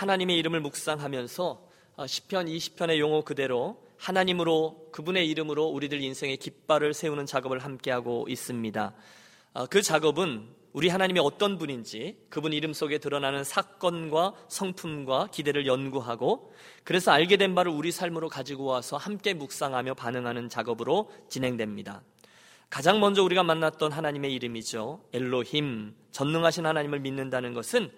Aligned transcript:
하나님의 0.00 0.38
이름을 0.38 0.60
묵상하면서 0.60 1.68
어, 1.96 2.06
시편 2.06 2.46
20편의 2.46 2.98
용어 2.98 3.22
그대로 3.22 3.84
하나님으로 3.98 4.88
그분의 4.92 5.28
이름으로 5.28 5.66
우리들 5.66 6.00
인생의 6.00 6.38
깃발을 6.38 6.94
세우는 6.94 7.26
작업을 7.26 7.58
함께하고 7.58 8.24
있습니다. 8.26 8.94
어, 9.52 9.66
그 9.66 9.82
작업은 9.82 10.48
우리 10.72 10.88
하나님이 10.88 11.20
어떤 11.20 11.58
분인지 11.58 12.16
그분 12.30 12.54
이름 12.54 12.72
속에 12.72 12.96
드러나는 12.96 13.44
사건과 13.44 14.32
성품과 14.48 15.28
기대를 15.32 15.66
연구하고 15.66 16.54
그래서 16.82 17.10
알게 17.10 17.36
된 17.36 17.54
바를 17.54 17.70
우리 17.70 17.92
삶으로 17.92 18.30
가지고 18.30 18.64
와서 18.64 18.96
함께 18.96 19.34
묵상하며 19.34 19.94
반응하는 19.94 20.48
작업으로 20.48 21.10
진행됩니다. 21.28 22.00
가장 22.70 23.00
먼저 23.00 23.22
우리가 23.22 23.42
만났던 23.42 23.92
하나님의 23.92 24.32
이름이죠. 24.32 25.04
엘로힘, 25.12 25.94
전능하신 26.12 26.64
하나님을 26.64 27.00
믿는다는 27.00 27.52
것은 27.52 27.90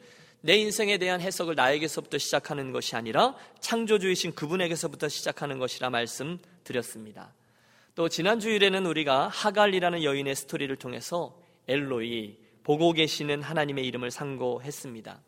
내 0.45 0.57
인생에 0.57 0.99
대한 0.99 1.21
해석을 1.21 1.55
나에게서부터 1.55 2.19
시작하는 2.19 2.73
것이 2.73 2.97
아니라 2.97 3.37
창조주이신 3.61 4.35
그분에게서부터 4.35 5.09
시작하는 5.09 5.59
것이라 5.61 5.89
말씀드렸습니다. 5.91 7.33
또 7.95 8.09
지난 8.09 8.41
주일에는 8.41 8.85
우리가 8.85 9.29
하갈이라는 9.29 10.03
여인의 10.03 10.35
스토리를 10.35 10.75
통해서 10.77 11.39
엘로이 11.69 12.39
보고 12.65 12.93
계시는 12.93 13.41
하나님의 13.41 13.87
이름을 13.87 14.11
상고했습니다. 14.11 15.21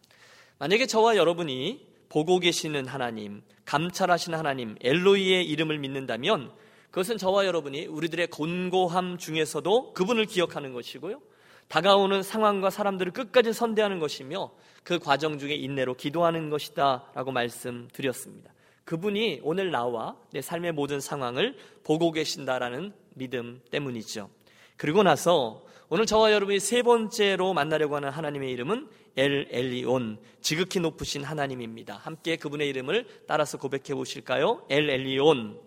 만약에 0.58 0.86
저와 0.86 1.16
여러분이 1.16 1.86
보고 2.08 2.40
계시는 2.40 2.86
하나님, 2.86 3.42
감찰하시는 3.66 4.36
하나님, 4.36 4.76
엘로이의 4.80 5.46
이름을 5.46 5.78
믿는다면 5.78 6.52
그것은 6.90 7.18
저와 7.18 7.46
여러분이 7.46 7.86
우리들의 7.86 8.28
곤고함 8.28 9.18
중에서도 9.18 9.94
그분을 9.94 10.26
기억하는 10.26 10.72
것이고요. 10.72 11.20
다가오는 11.68 12.22
상황과 12.22 12.70
사람들을 12.70 13.12
끝까지 13.12 13.52
선대하는 13.52 13.98
것이며 13.98 14.50
그 14.82 14.98
과정 14.98 15.38
중에 15.38 15.54
인내로 15.54 15.94
기도하는 15.94 16.50
것이다 16.50 17.10
라고 17.14 17.32
말씀드렸습니다. 17.32 18.52
그분이 18.84 19.40
오늘 19.42 19.70
나와 19.70 20.16
내 20.30 20.42
삶의 20.42 20.72
모든 20.72 21.00
상황을 21.00 21.56
보고 21.82 22.12
계신다라는 22.12 22.92
믿음 23.14 23.60
때문이죠. 23.70 24.28
그리고 24.76 25.02
나서 25.02 25.64
오늘 25.88 26.06
저와 26.06 26.32
여러분이 26.32 26.60
세 26.60 26.82
번째로 26.82 27.54
만나려고 27.54 27.96
하는 27.96 28.10
하나님의 28.10 28.50
이름은 28.52 28.88
엘 29.16 29.46
엘리온, 29.50 30.18
지극히 30.40 30.80
높으신 30.80 31.22
하나님입니다. 31.22 31.96
함께 31.96 32.36
그분의 32.36 32.68
이름을 32.70 33.06
따라서 33.26 33.58
고백해 33.58 33.94
보실까요? 33.94 34.66
엘 34.68 34.90
엘리온, 34.90 35.60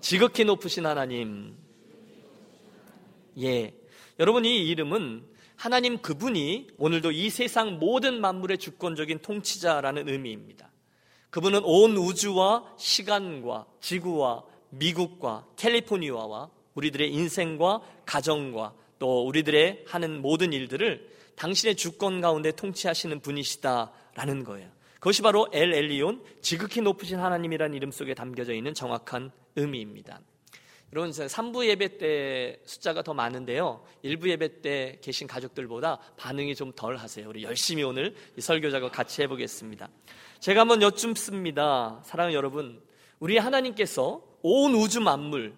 지극히 0.00 0.44
높으신 0.44 0.86
하나님. 0.86 1.56
예. 3.40 3.74
여러분 4.18 4.44
이 4.44 4.68
이름은 4.68 5.24
하나님 5.56 5.98
그분이 5.98 6.68
오늘도 6.78 7.12
이 7.12 7.28
세상 7.30 7.78
모든 7.78 8.20
만물의 8.20 8.58
주권적인 8.58 9.18
통치자라는 9.18 10.08
의미입니다. 10.08 10.70
그분은 11.30 11.60
온 11.64 11.96
우주와 11.96 12.76
시간과 12.78 13.66
지구와 13.80 14.44
미국과 14.70 15.46
캘리포니아와 15.56 16.50
우리들의 16.74 17.12
인생과 17.12 17.80
가정과 18.06 18.74
또 18.98 19.26
우리들의 19.26 19.84
하는 19.86 20.22
모든 20.22 20.52
일들을 20.52 21.10
당신의 21.36 21.76
주권 21.76 22.22
가운데 22.22 22.52
통치하시는 22.52 23.20
분이시다라는 23.20 24.44
거예요. 24.44 24.70
그것이 24.94 25.20
바로 25.20 25.48
엘 25.52 25.74
엘리온 25.74 26.22
지극히 26.40 26.80
높으신 26.80 27.18
하나님이라는 27.18 27.76
이름 27.76 27.90
속에 27.90 28.14
담겨져 28.14 28.54
있는 28.54 28.72
정확한 28.72 29.30
의미입니다. 29.56 30.20
여러분 30.92 31.10
3부 31.10 31.66
예배 31.66 31.98
때 31.98 32.60
숫자가 32.64 33.02
더 33.02 33.12
많은데요. 33.12 33.84
1부 34.04 34.28
예배 34.28 34.60
때 34.60 34.98
계신 35.02 35.26
가족들보다 35.26 35.98
반응이 36.16 36.54
좀 36.54 36.72
덜 36.76 36.96
하세요. 36.96 37.28
우리 37.28 37.42
열심히 37.42 37.82
오늘 37.82 38.14
설교 38.38 38.70
작업 38.70 38.92
같이 38.92 39.22
해보겠습니다. 39.22 39.88
제가 40.40 40.60
한번 40.60 40.82
여쭙습니다. 40.82 42.02
사랑하는 42.04 42.34
여러분, 42.36 42.80
우리 43.18 43.38
하나님께서 43.38 44.22
온 44.42 44.74
우주 44.74 45.00
만물, 45.00 45.54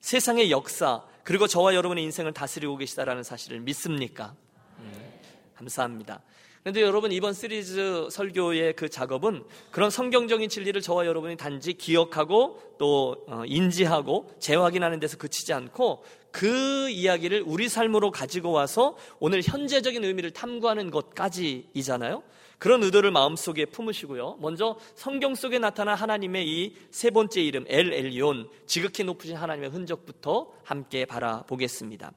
세상의 0.00 0.50
역사, 0.50 1.04
그리고 1.22 1.46
저와 1.46 1.74
여러분의 1.74 2.02
인생을 2.04 2.32
다스리고 2.32 2.76
계시다라는 2.76 3.22
사실을 3.22 3.60
믿습니까? 3.60 4.34
네, 4.82 5.20
감사합니다. 5.54 6.22
그런데 6.62 6.80
여러분 6.82 7.10
이번 7.10 7.32
시리즈 7.32 8.06
설교의 8.10 8.74
그 8.74 8.88
작업은 8.88 9.44
그런 9.72 9.90
성경적인 9.90 10.48
진리를 10.48 10.80
저와 10.80 11.06
여러분이 11.06 11.36
단지 11.36 11.72
기억하고 11.72 12.60
또 12.78 13.24
어, 13.26 13.42
인지하고 13.44 14.30
재확인하는 14.38 15.00
데서 15.00 15.16
그치지 15.16 15.52
않고 15.52 16.04
그 16.30 16.88
이야기를 16.88 17.42
우리 17.46 17.68
삶으로 17.68 18.12
가지고 18.12 18.52
와서 18.52 18.96
오늘 19.18 19.42
현재적인 19.42 20.04
의미를 20.04 20.30
탐구하는 20.30 20.90
것까지이잖아요. 20.90 22.22
그런 22.58 22.80
의도를 22.84 23.10
마음속에 23.10 23.64
품으시고요. 23.66 24.38
먼저 24.40 24.78
성경 24.94 25.34
속에 25.34 25.58
나타난 25.58 25.96
하나님의 25.96 26.46
이 26.46 26.74
세 26.92 27.10
번째 27.10 27.42
이름 27.42 27.64
엘 27.66 27.92
엘리온 27.92 28.48
지극히 28.66 29.02
높으신 29.02 29.36
하나님의 29.36 29.70
흔적부터 29.70 30.52
함께 30.62 31.04
바라보겠습니다. 31.06 32.12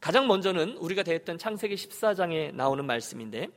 가장 0.00 0.26
먼저는 0.26 0.78
우리가 0.78 1.02
대했던 1.02 1.36
창세기 1.36 1.74
14장에 1.74 2.54
나오는 2.54 2.84
말씀인데 2.86 3.48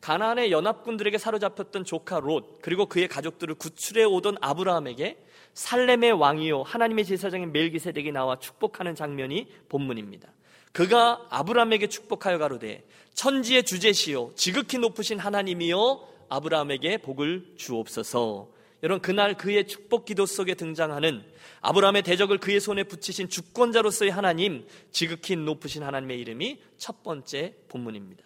가나안의 0.00 0.52
연합군들에게 0.52 1.16
사로잡혔던 1.18 1.84
조카 1.84 2.20
롯 2.20 2.60
그리고 2.62 2.86
그의 2.86 3.08
가족들을 3.08 3.54
구출해 3.54 4.04
오던 4.04 4.36
아브라함에게 4.40 5.18
살렘의 5.54 6.12
왕이요 6.12 6.62
하나님의 6.62 7.04
제사장인 7.04 7.52
멜기세덱이 7.52 8.12
나와 8.12 8.38
축복하는 8.38 8.94
장면이 8.94 9.48
본문입니다. 9.68 10.28
그가 10.72 11.26
아브라함에게 11.30 11.86
축복하여 11.88 12.38
가로되 12.38 12.84
천지의 13.14 13.62
주제시요 13.64 14.32
지극히 14.34 14.78
높으신 14.78 15.18
하나님이요 15.18 16.08
아브라함에게 16.28 16.98
복을 16.98 17.54
주옵소서. 17.56 18.48
여러분 18.82 19.00
그날 19.00 19.34
그의 19.34 19.66
축복 19.66 20.04
기도 20.04 20.26
속에 20.26 20.54
등장하는 20.54 21.24
아브라함의 21.62 22.02
대적을 22.02 22.36
그의 22.36 22.60
손에 22.60 22.82
붙이신 22.82 23.30
주권자로서의 23.30 24.10
하나님 24.10 24.66
지극히 24.92 25.36
높으신 25.36 25.82
하나님의 25.82 26.20
이름이 26.20 26.60
첫 26.76 27.02
번째 27.02 27.54
본문입니다. 27.68 28.22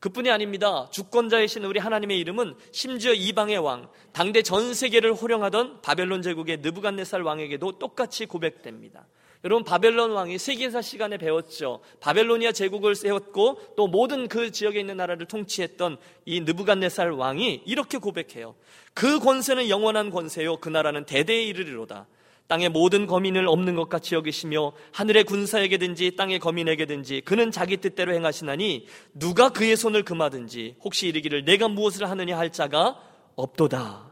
그뿐이 0.00 0.30
아닙니다. 0.30 0.88
주권자이신 0.90 1.64
우리 1.64 1.78
하나님의 1.78 2.18
이름은 2.20 2.54
심지어 2.72 3.12
이방의 3.12 3.58
왕, 3.58 3.88
당대 4.12 4.42
전 4.42 4.72
세계를 4.72 5.12
호령하던 5.12 5.82
바벨론 5.82 6.22
제국의 6.22 6.58
느부갓네살 6.58 7.22
왕에게도 7.22 7.78
똑같이 7.78 8.24
고백됩니다. 8.24 9.06
여러분 9.44 9.64
바벨론 9.64 10.10
왕이 10.10 10.38
세계사 10.38 10.82
시간에 10.82 11.16
배웠죠. 11.16 11.80
바벨로니아 12.00 12.52
제국을 12.52 12.94
세웠고 12.94 13.74
또 13.76 13.86
모든 13.86 14.28
그 14.28 14.50
지역에 14.50 14.80
있는 14.80 14.98
나라를 14.98 15.26
통치했던 15.26 15.96
이 16.26 16.40
느부갓네살 16.40 17.10
왕이 17.12 17.62
이렇게 17.64 17.98
고백해요. 17.98 18.54
그 18.92 19.18
권세는 19.18 19.68
영원한 19.68 20.10
권세요. 20.10 20.56
그 20.58 20.68
나라는 20.68 21.06
대대에 21.06 21.42
이르리로다. 21.44 22.06
땅의 22.50 22.70
모든 22.70 23.06
거민을 23.06 23.46
없는 23.46 23.76
것 23.76 23.88
같이 23.88 24.16
여기시며 24.16 24.72
하늘의 24.90 25.22
군사에게든지 25.22 26.16
땅의 26.16 26.40
거민에게든지 26.40 27.22
그는 27.24 27.52
자기 27.52 27.76
뜻대로 27.76 28.12
행하시나니 28.12 28.86
누가 29.14 29.50
그의 29.50 29.76
손을 29.76 30.02
금하든지 30.02 30.74
혹시 30.82 31.06
이르기를 31.06 31.44
내가 31.44 31.68
무엇을 31.68 32.10
하느냐 32.10 32.36
할 32.36 32.50
자가 32.50 33.00
없도다. 33.36 34.10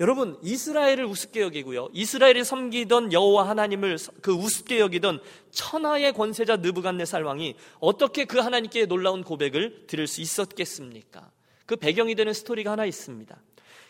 여러분 0.00 0.38
이스라엘을 0.42 1.06
우습게 1.06 1.40
여기고요. 1.40 1.88
이스라엘이 1.94 2.44
섬기던 2.44 3.12
여호와 3.14 3.48
하나님을 3.48 3.96
그 4.20 4.32
우습게 4.32 4.78
여기던 4.78 5.20
천하의 5.50 6.12
권세자 6.12 6.56
느부갓네살 6.56 7.22
왕이 7.22 7.56
어떻게 7.80 8.26
그 8.26 8.38
하나님께 8.38 8.84
놀라운 8.84 9.22
고백을 9.22 9.86
드릴 9.86 10.06
수 10.06 10.20
있었겠습니까? 10.20 11.30
그 11.64 11.76
배경이 11.76 12.14
되는 12.16 12.34
스토리가 12.34 12.72
하나 12.72 12.84
있습니다. 12.84 13.34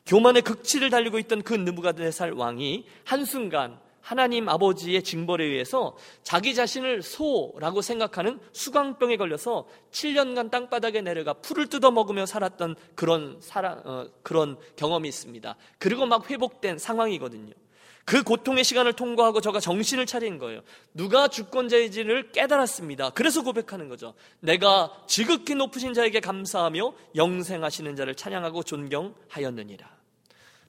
교만의 0.07 0.43
극치를 0.43 0.91
달리고 0.91 1.19
있던 1.21 1.43
그 1.43 1.55
느부갓네살 1.55 2.33
왕이 2.33 2.87
한순간 3.05 3.79
하나님 4.01 4.49
아버지의 4.49 5.03
징벌에 5.05 5.45
의해서 5.45 5.97
자기 6.25 6.55
자신을 6.55 7.03
소라고 7.03 7.81
생각하는 7.83 8.41
수광병에 8.53 9.17
걸려서 9.17 9.67
7년간 9.93 10.51
땅바닥에 10.51 11.01
내려가 11.03 11.35
풀을 11.35 11.69
뜯어 11.69 11.93
먹으며 11.93 12.27
살았던 12.27 12.75
그런 12.97 13.37
사랑, 13.41 13.81
어, 13.85 14.07
그런 14.23 14.59
경험이 14.77 15.09
있습니다. 15.09 15.57
그리고 15.79 16.07
막 16.07 16.29
회복된 16.29 16.79
상황이거든요. 16.79 17.55
그 18.05 18.23
고통의 18.23 18.65
시간을 18.65 18.95
통과하고 18.95 19.41
저가 19.41 19.61
정신을 19.61 20.07
차린 20.07 20.39
거예요. 20.39 20.63
누가 20.93 21.29
주권자인지를 21.29 22.33
깨달았습니다. 22.33 23.11
그래서 23.11 23.43
고백하는 23.43 23.89
거죠. 23.89 24.15
내가 24.41 24.93
지극히 25.07 25.55
높으신 25.55 25.95
자에게 25.95 26.21
감사하며 26.21 26.95
영생하시는 27.15 27.95
자를 27.97 28.15
찬양하고 28.15 28.65
존경하였느니라. 28.65 29.89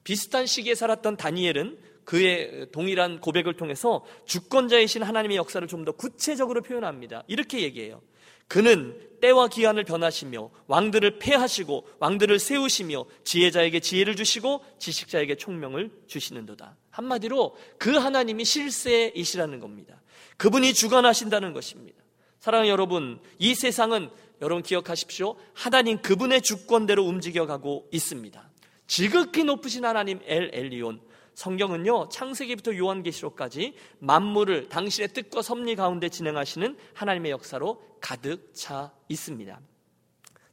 비슷한 0.03 0.45
시기에 0.45 0.75
살았던 0.75 1.17
다니엘은 1.17 1.77
그의 2.05 2.67
동일한 2.71 3.21
고백을 3.21 3.55
통해서 3.55 4.05
주권자이신 4.25 5.03
하나님의 5.03 5.37
역사를 5.37 5.65
좀 5.67 5.85
더 5.85 5.91
구체적으로 5.93 6.61
표현합니다. 6.61 7.23
이렇게 7.27 7.61
얘기해요. 7.61 8.01
그는 8.47 8.95
때와 9.23 9.47
기한을 9.47 9.85
변하시며 9.85 10.49
왕들을 10.67 11.17
패하시고 11.17 11.87
왕들을 11.99 12.39
세우시며 12.39 13.05
지혜자에게 13.23 13.79
지혜를 13.79 14.17
주시고 14.17 14.65
지식자에게 14.79 15.35
총명을 15.35 15.91
주시는도다. 16.07 16.75
한마디로 16.89 17.55
그 17.77 17.91
하나님이 17.91 18.43
실세이시라는 18.43 19.61
겁니다. 19.61 20.01
그분이 20.35 20.73
주관하신다는 20.73 21.53
것입니다. 21.53 22.03
사랑하는 22.39 22.69
여러분, 22.69 23.21
이 23.39 23.55
세상은 23.55 24.09
여러분 24.41 24.61
기억하십시오. 24.61 25.37
하나님 25.53 26.01
그분의 26.01 26.41
주권대로 26.41 27.05
움직여가고 27.05 27.87
있습니다. 27.93 28.51
지극히 28.87 29.45
높으신 29.45 29.85
하나님 29.85 30.19
엘 30.25 30.51
엘리온. 30.53 30.99
성경은요, 31.35 32.09
창세기부터 32.09 32.77
요한계시록까지 32.77 33.73
만물을 33.99 34.69
당신의 34.69 35.09
뜻과 35.09 35.41
섭리 35.41 35.75
가운데 35.75 36.09
진행하시는 36.09 36.77
하나님의 36.93 37.31
역사로 37.31 37.81
가득 38.01 38.53
차 38.53 38.91
있습니다. 39.09 39.59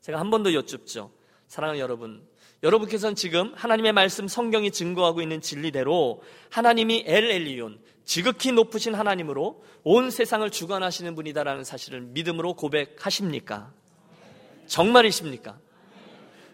제가 0.00 0.18
한 0.18 0.30
번 0.30 0.42
더 0.42 0.52
여쭙죠. 0.54 1.12
사랑하는 1.48 1.80
여러분, 1.80 2.26
여러분께서는 2.62 3.14
지금 3.14 3.52
하나님의 3.54 3.92
말씀 3.92 4.28
성경이 4.28 4.70
증거하고 4.70 5.20
있는 5.20 5.40
진리대로 5.40 6.22
하나님이 6.50 7.04
엘 7.06 7.24
엘리온, 7.30 7.80
지극히 8.04 8.52
높으신 8.52 8.94
하나님으로 8.94 9.62
온 9.84 10.10
세상을 10.10 10.48
주관하시는 10.50 11.14
분이다라는 11.14 11.64
사실을 11.64 12.00
믿음으로 12.02 12.54
고백하십니까? 12.54 13.72
정말이십니까? 14.66 15.58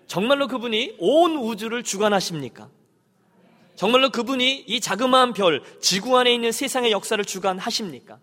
정말로 0.06 0.48
그분이 0.48 0.96
온 0.98 1.36
우주를 1.36 1.82
주관하십니까? 1.82 2.70
정말로 3.76 4.10
그분이 4.10 4.64
이 4.66 4.80
자그마한 4.80 5.34
별, 5.34 5.62
지구 5.80 6.18
안에 6.18 6.34
있는 6.34 6.50
세상의 6.50 6.90
역사를 6.90 7.22
주관하십니까? 7.22 8.18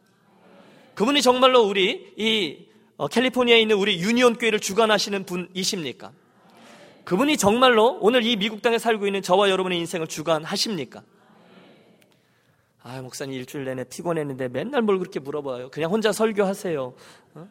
그분이 0.96 1.22
정말로 1.22 1.62
우리 1.62 2.14
이 2.18 2.66
어, 2.98 3.08
캘리포니아에 3.08 3.62
있는 3.62 3.76
우리 3.78 4.00
유니온 4.00 4.38
교회를 4.38 4.60
주관하시는 4.60 5.26
분이십니까? 5.26 6.12
그분이 7.06 7.38
정말로 7.38 7.98
오늘 8.02 8.24
이 8.26 8.36
미국 8.36 8.62
땅에 8.62 8.78
살고 8.78 9.08
있는 9.08 9.22
저와 9.22 9.50
여러분의 9.50 9.78
인생을 9.80 10.08
주관하십니까? 10.08 11.04
아, 12.82 13.02
목사님 13.02 13.34
일주일 13.36 13.66
내내 13.66 13.86
피곤했는데 13.86 14.50
맨날 14.50 14.82
뭘 14.82 15.00
그렇게 15.00 15.20
물어봐요. 15.20 15.70
그냥 15.70 15.92
혼자 15.92 16.12
설교하세요. 16.12 16.94
어? 17.36 17.48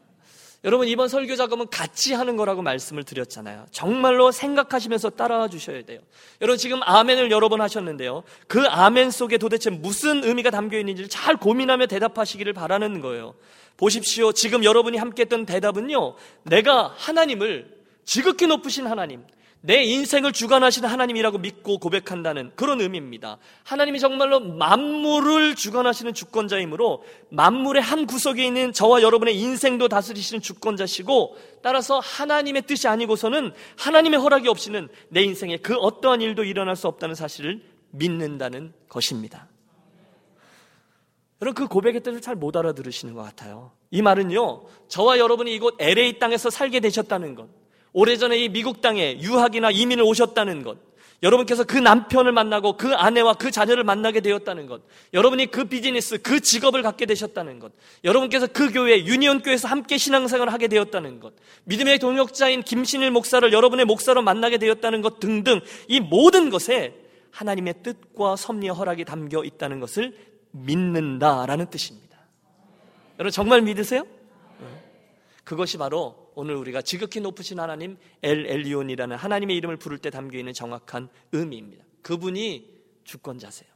여러분 0.64 0.86
이번 0.86 1.08
설교 1.08 1.34
작업은 1.34 1.68
같이 1.70 2.14
하는 2.14 2.36
거라고 2.36 2.62
말씀을 2.62 3.02
드렸잖아요. 3.02 3.66
정말로 3.72 4.30
생각하시면서 4.30 5.10
따라와 5.10 5.48
주셔야 5.48 5.82
돼요. 5.82 5.98
여러분 6.40 6.56
지금 6.56 6.80
아멘을 6.82 7.32
여러 7.32 7.48
번 7.48 7.60
하셨는데요. 7.60 8.22
그 8.46 8.64
아멘 8.68 9.10
속에 9.10 9.38
도대체 9.38 9.70
무슨 9.70 10.22
의미가 10.22 10.50
담겨 10.50 10.78
있는지를 10.78 11.08
잘 11.08 11.36
고민하며 11.36 11.86
대답하시기를 11.86 12.52
바라는 12.52 13.00
거예요. 13.00 13.34
보십시오. 13.76 14.32
지금 14.32 14.62
여러분이 14.62 14.98
함께 14.98 15.22
했던 15.22 15.46
대답은요. 15.46 16.14
내가 16.44 16.94
하나님을 16.96 17.82
지극히 18.04 18.46
높으신 18.46 18.86
하나님, 18.86 19.24
내 19.64 19.84
인생을 19.84 20.32
주관하시는 20.32 20.88
하나님이라고 20.88 21.38
믿고 21.38 21.78
고백한다는 21.78 22.50
그런 22.56 22.80
의미입니다. 22.80 23.38
하나님이 23.62 24.00
정말로 24.00 24.40
만물을 24.40 25.54
주관하시는 25.54 26.14
주권자이므로 26.14 27.04
만물의 27.30 27.80
한 27.80 28.06
구석에 28.06 28.44
있는 28.44 28.72
저와 28.72 29.02
여러분의 29.02 29.38
인생도 29.38 29.86
다스리시는 29.88 30.42
주권자시고 30.42 31.36
따라서 31.62 32.00
하나님의 32.00 32.62
뜻이 32.62 32.88
아니고서는 32.88 33.52
하나님의 33.78 34.18
허락이 34.18 34.48
없이는 34.48 34.88
내 35.08 35.22
인생에 35.22 35.58
그 35.58 35.76
어떠한 35.76 36.20
일도 36.22 36.42
일어날 36.42 36.74
수 36.74 36.88
없다는 36.88 37.14
사실을 37.14 37.62
믿는다는 37.90 38.72
것입니다. 38.88 39.48
여러분 41.40 41.54
그 41.54 41.68
고백의 41.68 42.02
뜻을 42.02 42.20
잘 42.20 42.34
못 42.34 42.56
알아들으시는 42.56 43.14
것 43.14 43.22
같아요. 43.22 43.72
이 43.90 44.02
말은요, 44.02 44.64
저와 44.88 45.18
여러분이 45.18 45.54
이곳 45.54 45.76
LA 45.78 46.18
땅에서 46.18 46.50
살게 46.50 46.80
되셨다는 46.80 47.34
것, 47.34 47.48
오래전에 47.92 48.38
이 48.38 48.48
미국 48.48 48.80
땅에 48.80 49.18
유학이나 49.20 49.70
이민을 49.70 50.02
오셨다는 50.04 50.62
것, 50.62 50.78
여러분께서 51.22 51.62
그 51.62 51.78
남편을 51.78 52.32
만나고 52.32 52.76
그 52.76 52.94
아내와 52.94 53.34
그 53.34 53.50
자녀를 53.50 53.84
만나게 53.84 54.20
되었다는 54.20 54.66
것, 54.66 54.82
여러분이 55.14 55.46
그 55.52 55.64
비즈니스, 55.64 56.20
그 56.20 56.40
직업을 56.40 56.82
갖게 56.82 57.06
되셨다는 57.06 57.60
것, 57.60 57.72
여러분께서 58.02 58.48
그 58.48 58.72
교회, 58.72 59.04
유니온 59.04 59.42
교회에서 59.42 59.68
함께 59.68 59.98
신앙생활을 59.98 60.52
하게 60.52 60.66
되었다는 60.68 61.20
것, 61.20 61.34
믿음의 61.64 62.00
동역자인 62.00 62.62
김신일 62.62 63.10
목사를 63.12 63.52
여러분의 63.52 63.84
목사로 63.84 64.22
만나게 64.22 64.58
되었다는 64.58 65.00
것 65.02 65.20
등등 65.20 65.60
이 65.86 66.00
모든 66.00 66.50
것에 66.50 66.94
하나님의 67.30 67.74
뜻과 67.82 68.36
섭리의 68.36 68.74
허락이 68.74 69.04
담겨 69.04 69.44
있다는 69.44 69.80
것을 69.80 70.16
믿는다라는 70.50 71.70
뜻입니다. 71.70 72.18
여러분 73.18 73.30
정말 73.30 73.62
믿으세요? 73.62 74.04
그것이 75.44 75.78
바로 75.78 76.21
오늘 76.34 76.56
우리가 76.56 76.82
지극히 76.82 77.20
높으신 77.20 77.60
하나님 77.60 77.96
엘 78.22 78.46
엘리온이라는 78.46 79.16
하나님의 79.16 79.56
이름을 79.56 79.76
부를 79.76 79.98
때 79.98 80.10
담겨 80.10 80.38
있는 80.38 80.52
정확한 80.52 81.08
의미입니다. 81.32 81.84
그분이 82.02 82.70
주권자세요. 83.04 83.70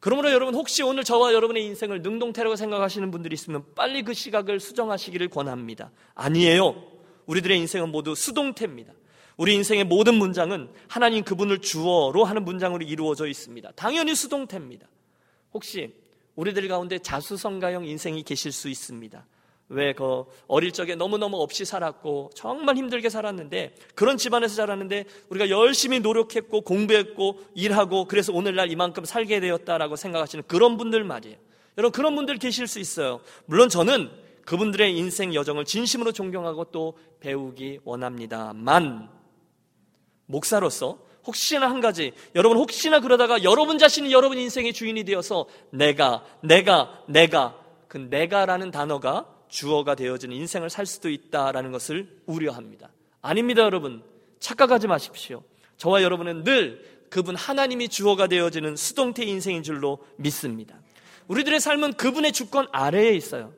그러므로 0.00 0.30
여러분 0.32 0.54
혹시 0.54 0.82
오늘 0.82 1.02
저와 1.02 1.32
여러분의 1.32 1.64
인생을 1.64 2.02
능동태라고 2.02 2.56
생각하시는 2.56 3.10
분들이 3.10 3.34
있으면 3.34 3.64
빨리 3.74 4.02
그 4.02 4.12
시각을 4.12 4.60
수정하시기를 4.60 5.28
권합니다. 5.28 5.90
아니에요. 6.14 6.82
우리들의 7.26 7.58
인생은 7.58 7.90
모두 7.90 8.14
수동태입니다. 8.14 8.92
우리 9.36 9.54
인생의 9.54 9.84
모든 9.84 10.14
문장은 10.14 10.68
하나님 10.88 11.24
그분을 11.24 11.60
주어로 11.60 12.24
하는 12.24 12.44
문장으로 12.44 12.84
이루어져 12.84 13.26
있습니다. 13.26 13.72
당연히 13.76 14.14
수동태입니다. 14.14 14.86
혹시 15.54 15.94
우리들 16.36 16.68
가운데 16.68 16.98
자수성가형 16.98 17.86
인생이 17.86 18.22
계실 18.24 18.52
수 18.52 18.68
있습니다. 18.68 19.24
왜 19.68 19.94
그 19.94 20.24
어릴 20.46 20.72
적에 20.72 20.94
너무너무 20.94 21.40
없이 21.40 21.64
살았고 21.64 22.30
정말 22.34 22.76
힘들게 22.76 23.08
살았는데 23.08 23.74
그런 23.94 24.16
집안에서 24.16 24.54
자랐는데 24.54 25.04
우리가 25.30 25.48
열심히 25.48 26.00
노력했고 26.00 26.60
공부했고 26.62 27.40
일하고 27.54 28.04
그래서 28.06 28.32
오늘날 28.32 28.70
이만큼 28.70 29.04
살게 29.04 29.40
되었다라고 29.40 29.96
생각하시는 29.96 30.44
그런 30.46 30.76
분들 30.76 31.04
말이에요. 31.04 31.36
여러분 31.78 31.92
그런 31.92 32.14
분들 32.14 32.36
계실 32.36 32.66
수 32.66 32.78
있어요. 32.78 33.20
물론 33.46 33.68
저는 33.68 34.10
그분들의 34.44 34.96
인생 34.96 35.34
여정을 35.34 35.64
진심으로 35.64 36.12
존경하고 36.12 36.64
또 36.66 36.98
배우기 37.20 37.80
원합니다만 37.84 39.08
목사로서 40.26 40.98
혹시나 41.26 41.70
한 41.70 41.80
가지 41.80 42.12
여러분 42.34 42.58
혹시나 42.58 43.00
그러다가 43.00 43.42
여러분 43.42 43.78
자신이 43.78 44.12
여러분 44.12 44.38
인생의 44.38 44.74
주인이 44.74 45.04
되어서 45.04 45.46
내가 45.70 46.24
내가 46.42 47.02
내가 47.08 47.58
그 47.88 47.96
내가라는 47.96 48.70
단어가 48.70 49.33
주어가 49.54 49.94
되어지는 49.94 50.34
인생을 50.34 50.68
살 50.68 50.84
수도 50.84 51.08
있다라는 51.08 51.70
것을 51.70 52.08
우려합니다. 52.26 52.90
아닙니다, 53.22 53.62
여러분. 53.62 54.02
착각하지 54.40 54.88
마십시오. 54.88 55.44
저와 55.76 56.02
여러분은 56.02 56.42
늘 56.42 56.84
그분 57.08 57.36
하나님이 57.36 57.88
주어가 57.88 58.26
되어지는 58.26 58.74
수동태 58.74 59.24
인생인 59.24 59.62
줄로 59.62 60.04
믿습니다. 60.16 60.80
우리들의 61.28 61.60
삶은 61.60 61.92
그분의 61.92 62.32
주권 62.32 62.66
아래에 62.72 63.12
있어요. 63.12 63.54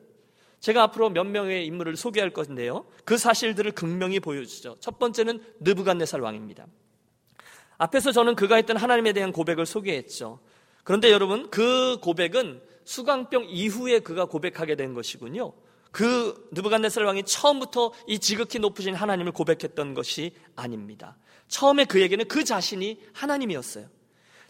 제가 0.59 0.83
앞으로 0.83 1.09
몇 1.09 1.23
명의 1.23 1.65
인물을 1.65 1.95
소개할 1.95 2.29
것인데요. 2.29 2.85
그 3.03 3.17
사실들을 3.17 3.71
극명히 3.71 4.19
보여주죠. 4.19 4.77
첫 4.79 4.99
번째는 4.99 5.43
느부갓네살 5.61 6.21
왕입니다. 6.21 6.67
앞에서 7.79 8.11
저는 8.11 8.35
그가 8.35 8.57
했던 8.57 8.77
하나님에 8.77 9.13
대한 9.13 9.31
고백을 9.31 9.65
소개했죠. 9.65 10.39
그런데 10.83 11.11
여러분, 11.11 11.49
그 11.49 11.97
고백은 12.01 12.61
수강병 12.85 13.47
이후에 13.49 13.99
그가 13.99 14.25
고백하게 14.25 14.75
된 14.75 14.93
것이군요. 14.93 15.53
그 15.91 16.49
느부갓네살 16.51 17.03
왕이 17.03 17.23
처음부터 17.23 17.91
이 18.07 18.19
지극히 18.19 18.59
높으신 18.59 18.95
하나님을 18.95 19.31
고백했던 19.31 19.93
것이 19.93 20.31
아닙니다. 20.55 21.17
처음에 21.47 21.85
그에게는 21.85 22.27
그 22.27 22.43
자신이 22.43 22.99
하나님이었어요. 23.13 23.87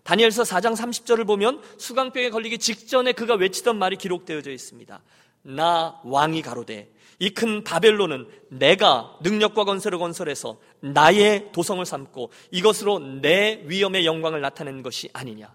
다니엘서 0.04 0.44
4장 0.44 0.76
30절을 0.76 1.28
보면 1.28 1.62
수강병에 1.78 2.30
걸리기 2.30 2.60
직전에 2.60 3.12
그가 3.12 3.36
외치던 3.36 3.78
말이 3.78 3.98
기록되어져 3.98 4.52
있습니다. 4.52 5.02
나 5.44 6.02
왕이 6.04 6.42
가로되 6.42 6.92
이 7.20 7.32
큰 7.32 7.64
바벨론은 7.64 8.28
내가 8.50 9.18
능력과 9.22 9.64
건설을 9.64 9.98
건설해서 9.98 10.60
나의 10.82 11.52
도성을 11.52 11.84
삼고 11.84 12.32
이것으로 12.52 13.00
내 13.22 13.64
위엄의 13.66 14.06
영광을 14.06 14.42
나타낸 14.42 14.84
것이 14.84 15.10
아니냐. 15.14 15.54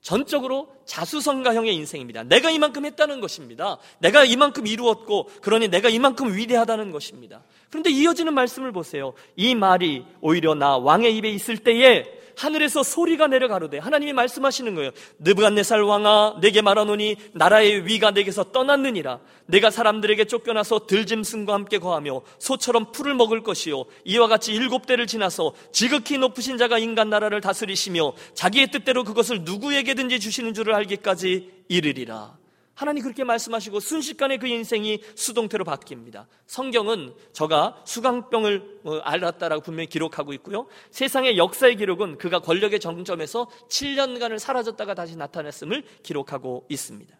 전적으로 0.00 0.68
자수성가형의 0.84 1.74
인생입니다. 1.74 2.24
내가 2.24 2.50
이만큼 2.50 2.84
했다는 2.84 3.20
것입니다. 3.20 3.78
내가 3.98 4.24
이만큼 4.24 4.66
이루었고, 4.66 5.30
그러니 5.42 5.68
내가 5.68 5.88
이만큼 5.88 6.34
위대하다는 6.34 6.90
것입니다. 6.90 7.42
그런데 7.70 7.90
이어지는 7.90 8.32
말씀을 8.34 8.72
보세요. 8.72 9.12
이 9.36 9.54
말이 9.54 10.04
오히려 10.20 10.54
나 10.54 10.78
왕의 10.78 11.16
입에 11.16 11.30
있을 11.30 11.58
때에 11.58 12.17
하늘에서 12.38 12.84
소리가 12.84 13.26
내려가로되 13.26 13.78
하나님이 13.78 14.12
말씀하시는 14.12 14.74
거예요. 14.76 14.92
느부갓네살 15.18 15.82
왕아 15.82 16.36
내게 16.40 16.62
말하노니 16.62 17.16
나라의 17.32 17.86
위가 17.86 18.12
내게서 18.12 18.44
떠났느니라. 18.52 19.18
내가 19.46 19.70
사람들에게 19.70 20.24
쫓겨나서 20.26 20.86
들짐승과 20.86 21.52
함께 21.52 21.78
거하며 21.78 22.22
소처럼 22.38 22.92
풀을 22.92 23.14
먹을 23.14 23.42
것이요 23.42 23.84
이와 24.04 24.28
같이 24.28 24.54
일곱 24.54 24.86
대를 24.86 25.06
지나서 25.08 25.52
지극히 25.72 26.18
높으신 26.18 26.58
자가 26.58 26.78
인간 26.78 27.10
나라를 27.10 27.40
다스리시며 27.40 28.12
자기의 28.34 28.70
뜻대로 28.70 29.02
그것을 29.02 29.42
누구에게든지 29.42 30.20
주시는 30.20 30.54
줄을 30.54 30.74
알기까지 30.74 31.50
이르리라. 31.68 32.37
하나님 32.78 33.02
그렇게 33.02 33.24
말씀하시고 33.24 33.80
순식간에 33.80 34.36
그 34.36 34.46
인생이 34.46 35.02
수동태로 35.16 35.64
바뀝니다. 35.64 36.26
성경은 36.46 37.12
저가 37.32 37.82
수강병을 37.84 38.80
뭐 38.84 39.00
알았다라고 39.00 39.62
분명히 39.62 39.88
기록하고 39.88 40.32
있고요. 40.34 40.68
세상의 40.92 41.38
역사의 41.38 41.74
기록은 41.74 42.18
그가 42.18 42.38
권력의 42.38 42.78
정점에서 42.78 43.48
7년간을 43.68 44.38
사라졌다가 44.38 44.94
다시 44.94 45.16
나타났음을 45.16 45.82
기록하고 46.04 46.66
있습니다. 46.68 47.16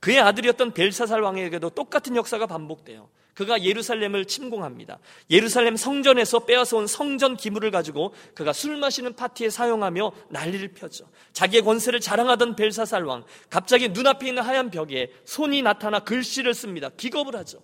그의 0.00 0.20
아들이었던 0.20 0.74
벨사살 0.74 1.22
왕에게도 1.22 1.70
똑같은 1.70 2.14
역사가 2.14 2.46
반복돼요. 2.46 3.08
그가 3.34 3.62
예루살렘을 3.62 4.24
침공합니다. 4.24 4.98
예루살렘 5.30 5.76
성전에서 5.76 6.40
빼앗아 6.40 6.76
온 6.76 6.86
성전 6.86 7.36
기물을 7.36 7.70
가지고 7.70 8.14
그가 8.34 8.52
술 8.52 8.76
마시는 8.76 9.14
파티에 9.14 9.50
사용하며 9.50 10.12
난리를 10.30 10.68
펴죠. 10.74 11.06
자기의 11.32 11.62
권세를 11.62 12.00
자랑하던 12.00 12.56
벨사살 12.56 13.04
왕, 13.04 13.24
갑자기 13.50 13.88
눈앞에 13.88 14.28
있는 14.28 14.42
하얀 14.42 14.70
벽에 14.70 15.12
손이 15.24 15.62
나타나 15.62 16.00
글씨를 16.00 16.54
씁니다. 16.54 16.90
기겁을 16.96 17.36
하죠. 17.36 17.60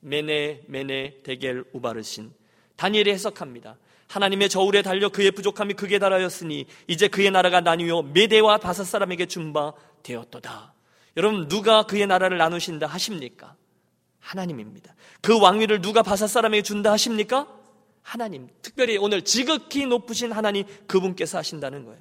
메네 0.00 0.62
메네 0.68 1.22
데겔 1.22 1.64
우바르신. 1.72 2.32
다니엘이 2.76 3.10
해석합니다. 3.12 3.78
하나님의 4.08 4.48
저울에 4.48 4.82
달려 4.82 5.08
그의 5.08 5.30
부족함이 5.30 5.74
극에 5.74 5.98
달하였으니 5.98 6.66
이제 6.86 7.08
그의 7.08 7.30
나라가 7.30 7.60
나뉘어 7.60 8.02
메대와 8.02 8.58
바사 8.58 8.84
사람에게 8.84 9.26
준바 9.26 9.72
되었도다. 10.02 10.74
여러분 11.16 11.48
누가 11.48 11.84
그의 11.84 12.06
나라를 12.06 12.38
나누신다 12.38 12.86
하십니까? 12.86 13.56
하나님입니다. 14.24 14.94
그 15.20 15.38
왕위를 15.38 15.82
누가 15.82 16.02
바사 16.02 16.26
사람에게 16.26 16.62
준다 16.62 16.90
하십니까? 16.92 17.46
하나님. 18.02 18.48
특별히 18.62 18.96
오늘 18.96 19.22
지극히 19.22 19.86
높으신 19.86 20.32
하나님 20.32 20.64
그분께서 20.86 21.38
하신다는 21.38 21.84
거예요. 21.84 22.00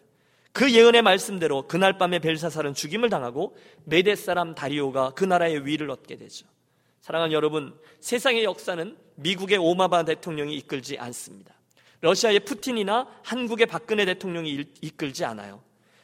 그 0.54 0.72
예언의 0.72 1.02
말씀대로 1.02 1.68
그날 1.68 1.98
밤에 1.98 2.20
벨사살은 2.20 2.76
죽임을 2.76 3.10
당하고 3.10 3.58
메대 3.86 4.16
사람 4.16 4.56
다리오가 4.56 5.12
그 5.12 5.26
나라의 5.26 5.66
위를 5.66 5.90
얻게 5.90 6.16
되죠. 6.16 6.46
사랑하는 7.02 7.34
여러분, 7.34 7.78
세상의 8.00 8.44
역사는 8.46 8.96
미국의 9.16 9.58
오마바 9.58 10.06
대통령이 10.06 10.56
이끌지 10.56 10.98
않습니다. 10.98 11.54
러시아의 12.02 12.42
푸틴이나 12.42 13.08
한국의 13.24 13.66
박근혜 13.66 14.06
대통령이 14.06 14.64
이끌지 14.82 15.26
않아요. 15.26 15.62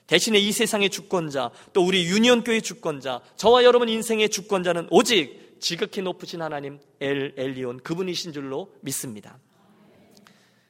대신에 0.07 0.39
이 0.39 0.51
세상의 0.51 0.89
주권자, 0.89 1.51
또 1.71 1.85
우리 1.85 2.05
유니온교회 2.05 2.61
주권자, 2.61 3.21
저와 3.35 3.63
여러분 3.63 3.87
인생의 3.87 4.29
주권자는 4.29 4.87
오직 4.89 5.48
지극히 5.59 6.01
높으신 6.01 6.41
하나님 6.41 6.79
엘 6.99 7.33
엘리온 7.37 7.79
그분이신 7.79 8.33
줄로 8.33 8.73
믿습니다. 8.81 9.37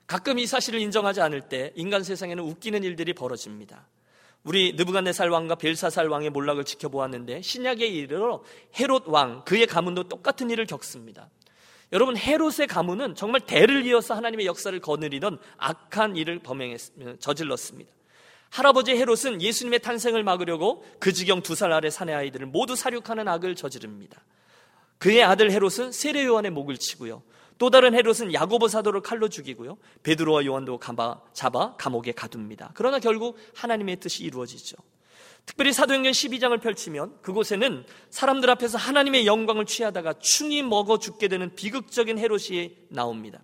가끔 0.08 0.39
이 0.39 0.48
사실을 0.48 0.79
인정하지 0.79 1.22
않을 1.22 1.41
때 1.50 1.72
인간 1.75 2.03
세상에는 2.03 2.43
웃기는 2.43 2.84
일들이 2.84 3.13
벌어집니다. 3.13 3.88
우리 4.43 4.74
느부갓네살 4.74 5.29
왕과 5.29 5.55
벨사살 5.55 6.08
왕의 6.08 6.31
몰락을 6.31 6.63
지켜보았는데 6.63 7.41
신약에 7.41 7.86
이르러 7.86 8.41
헤롯 8.79 9.03
왕 9.08 9.43
그의 9.46 9.67
가문도 9.67 10.08
똑같은 10.10 10.50
일을 10.50 10.65
겪습니다. 10.65 11.29
여러분 11.91 12.15
헤롯의 12.15 12.67
가문은 12.67 13.15
정말 13.15 13.41
대를 13.41 13.86
이어서 13.86 14.13
하나님의 14.15 14.46
역사를 14.46 14.77
거느리던 14.79 15.39
악한 15.58 16.15
일을 16.15 16.39
범행했 16.39 17.19
저질렀습니다. 17.19 17.91
할아버지 18.50 18.91
헤롯은 18.91 19.41
예수님의 19.41 19.79
탄생을 19.79 20.24
막으려고 20.24 20.84
그 21.00 21.13
지경 21.13 21.41
두 21.41 21.53
살 21.53 21.72
아래 21.72 21.89
사내 21.91 22.13
아이들을 22.13 22.48
모두 22.48 22.75
사륙하는 22.75 23.27
악을 23.27 23.55
저지릅니다. 23.55 24.24
그의 25.00 25.24
아들 25.24 25.51
헤롯은 25.51 25.91
세례 25.91 26.25
요한의 26.25 26.51
목을 26.51 26.77
치고요. 26.77 27.24
또 27.58 27.70
다른 27.70 27.94
헤롯은 27.94 28.34
야고보 28.34 28.68
사도를 28.68 29.01
칼로 29.01 29.27
죽이고요. 29.27 29.77
베드로와 30.03 30.46
요한도 30.46 30.79
잡아 31.34 31.75
감옥에 31.77 32.12
가둡니다. 32.13 32.72
그러나 32.74 33.00
결국 33.00 33.38
하나님의 33.56 34.00
뜻이 34.00 34.24
이루어지죠. 34.24 34.77
특별히 35.46 35.74
사도행전 35.74 36.12
12장을 36.12 36.62
펼치면 36.62 37.22
그곳에는 37.22 37.86
사람들 38.12 38.50
앞에서 38.51 38.77
하나님의 38.77 39.25
영광을 39.25 39.65
취하다가 39.65 40.13
충이 40.20 40.63
먹어 40.63 41.00
죽게 41.00 41.27
되는 41.27 41.53
비극적인 41.56 42.20
헤롯이 42.20 42.75
나옵니다. 42.89 43.41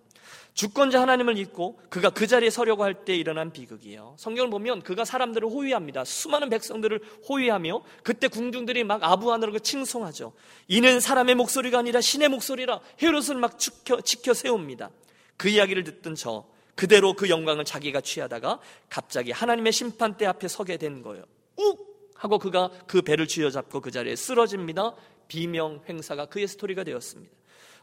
주권자 0.56 1.02
하나님을 1.02 1.36
잊고 1.36 1.78
그가 1.90 2.08
그 2.08 2.26
자리에 2.26 2.48
서려고 2.48 2.82
할 2.82 3.04
때 3.04 3.14
일어난 3.14 3.52
비극이에요. 3.52 4.16
성경을 4.18 4.50
보면 4.50 4.80
그가 4.80 5.04
사람들을 5.04 5.46
호위합니다. 5.48 6.04
수많은 6.04 6.48
백성들을 6.48 6.98
호위하며 7.28 7.82
그때 8.02 8.26
궁중들이 8.26 8.82
막 8.82 9.04
아부하느라고 9.04 9.58
칭송하죠. 9.58 10.32
이는 10.68 10.98
사람의 10.98 11.34
목소리가 11.34 11.78
아니라 11.78 12.00
신의 12.00 12.30
목소리라 12.30 12.80
헤롯을 13.02 13.36
막 13.38 13.58
지켜, 13.58 14.00
지켜 14.00 14.32
세웁니다. 14.32 14.90
그 15.36 15.50
이야기를 15.50 15.84
듣던 15.84 16.14
저 16.14 16.46
그대로 16.74 17.12
그 17.12 17.28
영광을 17.28 17.66
자기가 17.66 18.00
취하다가 18.00 18.58
갑자기 18.88 19.32
하나님의 19.32 19.72
심판대 19.72 20.24
앞에 20.24 20.48
서게 20.48 20.78
된 20.78 21.02
거예요. 21.02 21.24
욱 21.58 22.10
하고 22.16 22.38
그가 22.38 22.70
그 22.86 23.02
배를 23.02 23.28
쥐어잡고 23.28 23.82
그 23.82 23.90
자리에 23.90 24.16
쓰러집니다. 24.16 24.94
비명 25.28 25.82
행사가 25.86 26.26
그의 26.26 26.48
스토리가 26.48 26.82
되었습니다. 26.82 27.30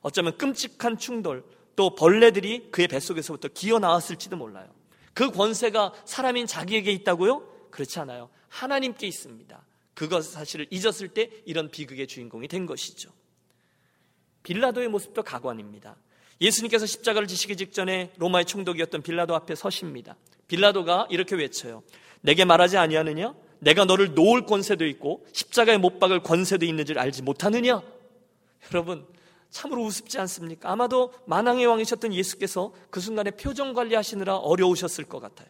어쩌면 0.01 0.38
끔찍한 0.38 0.98
충돌, 0.98 1.44
또 1.75 1.96
벌레들이 1.96 2.70
그의 2.72 2.88
뱃속에서부터 2.88 3.50
기어 3.50 3.80
나왔을지도 3.80 4.36
몰라요. 4.36 4.68
그 5.13 5.32
권세가 5.32 5.94
사람인 6.06 6.48
자기에게 6.48 6.92
있다고요? 6.92 7.70
그렇지 7.72 8.00
않아요. 8.00 8.30
하나님께 8.50 9.08
있습니다. 9.08 9.65
그것 9.94 10.24
사실을 10.24 10.68
잊었을 10.70 11.10
때 11.10 11.30
이런 11.46 11.70
비극의 11.70 12.08
주인공이 12.08 12.48
된 12.48 12.65
것이죠. 12.65 13.12
빌라도의 14.44 14.89
모습도 14.89 15.24
가관입니다. 15.24 15.96
예수님께서 16.42 16.86
십자가를 16.86 17.27
지시기 17.27 17.56
직전에 17.56 18.12
로마의 18.18 18.46
총독이었던 18.46 19.01
빌라도 19.01 19.36
앞에 19.36 19.56
서십니다. 19.56 20.18
빌라도가 20.48 21.08
이렇게 21.10 21.36
외쳐요. 21.36 21.84
내게 22.22 22.44
말하지 22.44 22.77
아니하느냐? 22.77 23.34
내가 23.60 23.86
너를 23.86 24.13
놓을 24.13 24.46
권세도 24.46 24.86
있고 24.88 25.25
십자가에 25.32 25.77
못 25.77 26.00
박을 26.00 26.22
권세도 26.22 26.65
있는 26.65 26.86
줄 26.86 27.00
알지 27.00 27.22
못하느냐? 27.22 27.82
여러분, 28.72 29.06
참으로 29.54 29.84
우습지 29.84 30.20
않습니까? 30.20 30.72
아마도 30.72 31.14
만왕의 31.28 31.66
왕이셨던 31.68 32.14
예수께서 32.14 32.74
그 32.90 33.00
순간에 33.00 33.32
표정 33.32 33.74
관리하시느라 33.74 34.36
어려우셨을 34.36 35.06
것 35.06 35.20
같아요. 35.20 35.48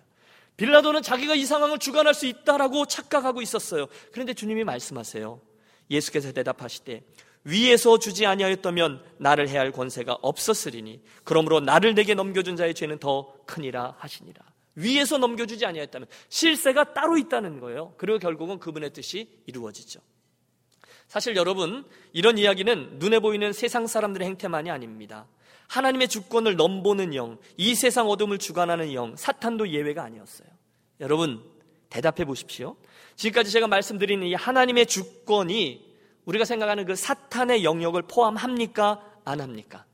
빌라도는 0.58 1.02
자기가 1.02 1.34
이 1.34 1.46
상황을 1.46 1.80
주관할 1.80 2.14
수 2.14 2.28
있다라고 2.28 2.86
착각하고 2.86 3.42
있었어요. 3.42 3.88
그런데 4.12 4.34
주님이 4.34 4.66
말씀하세요. 4.66 5.42
예수께서 5.90 6.32
대답하시되 6.34 7.02
위에서 7.46 7.98
주지 7.98 8.26
아니하였다면 8.26 9.04
나를 9.18 9.48
해할 9.50 9.72
권세가 9.72 10.20
없었으리니 10.22 11.02
그러므로 11.24 11.60
나를 11.62 11.96
내게 11.96 12.14
넘겨준 12.14 12.56
자의 12.58 12.74
죄는 12.74 13.00
더 13.00 13.34
크니라 13.46 13.96
하시니라. 13.98 14.44
위에서 14.76 15.18
넘겨주지 15.18 15.66
아니하였다면 15.66 16.08
실세가 16.28 16.94
따로 16.94 17.18
있다는 17.18 17.62
거예요. 17.62 17.94
그리고 17.98 18.20
결국은 18.20 18.60
그분의 18.60 18.92
뜻이 18.92 19.30
이루어지죠. 19.46 20.02
사실 21.14 21.36
여러분, 21.36 21.86
이런 22.12 22.40
이야기는 22.40 22.98
눈에 22.98 23.20
보이는 23.20 23.54
세상 23.54 23.86
사람들의 23.86 24.28
행태만이 24.30 24.72
아닙니다. 24.72 25.28
하나님의 25.68 26.08
주권을 26.08 26.56
넘보는 26.56 27.14
영, 27.14 27.38
이 27.56 27.76
세상 27.76 28.10
어둠을 28.10 28.40
주관하는 28.40 28.94
영, 28.96 29.16
사탄도 29.16 29.70
예외가 29.70 30.04
아니었어요. 30.06 30.48
여러분, 31.02 31.44
대답해 31.92 32.26
보십시오. 32.26 32.78
지금까지 33.16 33.52
제가 33.52 33.68
말씀드린 33.68 34.24
이 34.24 34.34
하나님의 34.34 34.88
주권이 34.88 35.96
우리가 36.26 36.46
생각하는 36.46 36.84
그 36.84 36.96
사탄의 36.96 37.64
영역을 37.64 38.02
포함합니까? 38.02 39.00
안 39.24 39.40
합니까? 39.40 39.86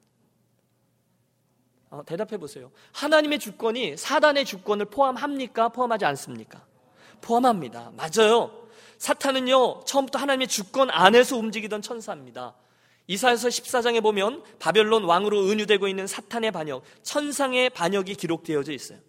어, 1.90 2.02
대답해 2.06 2.38
보세요. 2.38 2.72
하나님의 2.94 3.40
주권이 3.40 3.98
사단의 3.98 4.46
주권을 4.46 4.86
포함합니까? 4.86 5.68
포함하지 5.68 6.06
않습니까? 6.06 6.66
포함합니다. 7.20 7.92
맞아요. 7.98 8.59
사탄은요, 9.00 9.86
처음부터 9.86 10.20
하나님의 10.20 10.48
주권 10.48 10.90
안에서 10.92 11.38
움직이던 11.38 11.82
천사입니다. 11.82 12.54
이사에서 13.08 13.48
14장에 13.48 14.04
보면 14.04 14.44
바벨론 14.60 15.06
왕으로 15.06 15.50
은유되고 15.50 15.88
있는 15.88 16.06
사탄의 16.06 16.52
반역, 16.52 16.84
천상의 17.02 17.72
반역이 17.72 18.14
기록되어져 18.16 18.72
있어요. 18.74 19.00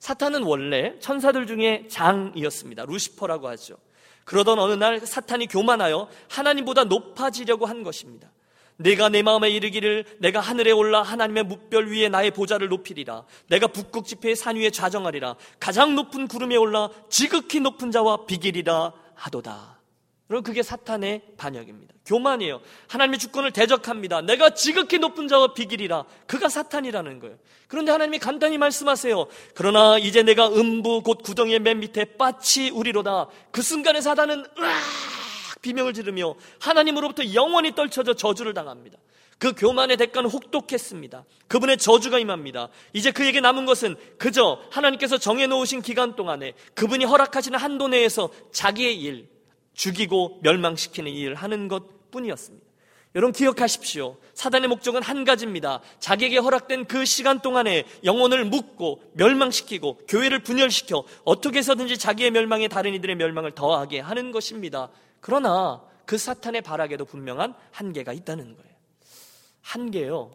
사탄은 0.00 0.42
원래 0.42 0.98
천사들 0.98 1.46
중에 1.46 1.86
장이었습니다. 1.88 2.86
루시퍼라고 2.86 3.48
하죠. 3.50 3.76
그러던 4.24 4.58
어느 4.58 4.72
날 4.72 5.00
사탄이 5.06 5.46
교만하여 5.46 6.08
하나님보다 6.28 6.84
높아지려고 6.84 7.66
한 7.66 7.82
것입니다. 7.84 8.32
내가 8.78 9.08
내 9.08 9.22
마음에 9.22 9.48
이르기를 9.48 10.04
내가 10.18 10.40
하늘에 10.40 10.70
올라 10.70 11.02
하나님의 11.02 11.44
뭇별 11.44 11.88
위에 11.88 12.08
나의 12.08 12.30
보좌를 12.30 12.68
높이리라. 12.68 13.24
내가 13.48 13.68
북극 13.68 14.06
지폐의 14.06 14.34
산 14.34 14.56
위에 14.56 14.70
좌정하리라. 14.70 15.36
가장 15.60 15.94
높은 15.94 16.26
구름에 16.26 16.56
올라 16.56 16.90
지극히 17.08 17.60
높은 17.60 17.90
자와 17.90 18.26
비길이라 18.26 18.92
하도다. 19.16 19.80
여러분 20.28 20.42
그게 20.42 20.62
사탄의 20.62 21.22
반역입니다. 21.36 21.94
교만이에요. 22.04 22.60
하나님의 22.88 23.18
주권을 23.18 23.52
대적합니다. 23.52 24.22
내가 24.22 24.50
지극히 24.50 24.98
높은 24.98 25.28
자와 25.28 25.54
비길이라. 25.54 26.04
그가 26.26 26.48
사탄이라는 26.48 27.20
거예요. 27.20 27.36
그런데 27.68 27.92
하나님이 27.92 28.18
간단히 28.18 28.58
말씀하세요. 28.58 29.26
그러나 29.54 29.98
이제 29.98 30.22
내가 30.22 30.48
음부 30.48 31.02
곧 31.02 31.22
구덩이의 31.22 31.60
맨 31.60 31.80
밑에 31.80 32.16
빠치 32.16 32.70
우리로다. 32.70 33.28
그 33.52 33.62
순간에 33.62 34.00
사단은 34.00 34.44
으악 34.58 35.62
비명을 35.62 35.94
지르며 35.94 36.34
하나님으로부터 36.60 37.34
영원히 37.34 37.74
떨쳐져 37.74 38.14
저주를 38.14 38.54
당합니다. 38.54 38.98
그 39.38 39.52
교만의 39.52 39.96
대가는 39.98 40.28
혹독했습니다. 40.30 41.24
그분의 41.48 41.76
저주가 41.76 42.18
임합니다. 42.18 42.68
이제 42.92 43.10
그에게 43.10 43.40
남은 43.40 43.66
것은 43.66 43.96
그저 44.18 44.60
하나님께서 44.70 45.18
정해놓으신 45.18 45.82
기간 45.82 46.16
동안에 46.16 46.54
그분이 46.74 47.04
허락하시는 47.04 47.58
한도 47.58 47.88
내에서 47.88 48.30
자기의 48.52 49.00
일, 49.00 49.28
죽이고 49.74 50.40
멸망시키는 50.42 51.12
일을 51.12 51.34
하는 51.34 51.68
것 51.68 52.10
뿐이었습니다. 52.10 52.66
여러분 53.14 53.32
기억하십시오. 53.32 54.18
사단의 54.34 54.68
목적은 54.68 55.02
한 55.02 55.24
가지입니다. 55.24 55.80
자기에게 56.00 56.36
허락된 56.36 56.84
그 56.84 57.06
시간 57.06 57.40
동안에 57.40 57.84
영혼을 58.04 58.44
묶고 58.44 59.02
멸망시키고 59.14 60.00
교회를 60.06 60.40
분열시켜 60.40 61.02
어떻게 61.24 61.58
해서든지 61.58 61.96
자기의 61.96 62.30
멸망에 62.30 62.68
다른 62.68 62.92
이들의 62.92 63.16
멸망을 63.16 63.52
더하게 63.52 64.00
하는 64.00 64.32
것입니다. 64.32 64.90
그러나 65.20 65.82
그 66.04 66.18
사탄의 66.18 66.60
발악에도 66.60 67.06
분명한 67.06 67.54
한계가 67.70 68.12
있다는 68.12 68.54
거예요. 68.54 68.75
한계요. 69.66 70.30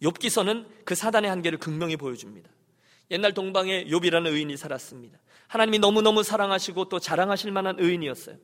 욥기서는 0.00 0.66
그 0.84 0.94
사단의 0.94 1.28
한계를 1.28 1.58
극명히 1.58 1.96
보여줍니다. 1.96 2.48
옛날 3.10 3.34
동방에 3.34 3.86
욥이라는 3.86 4.26
의인이 4.26 4.56
살았습니다. 4.56 5.18
하나님이 5.48 5.80
너무너무 5.80 6.22
사랑하시고 6.22 6.88
또 6.88 7.00
자랑하실 7.00 7.50
만한 7.50 7.76
의인이었어요. 7.80 8.36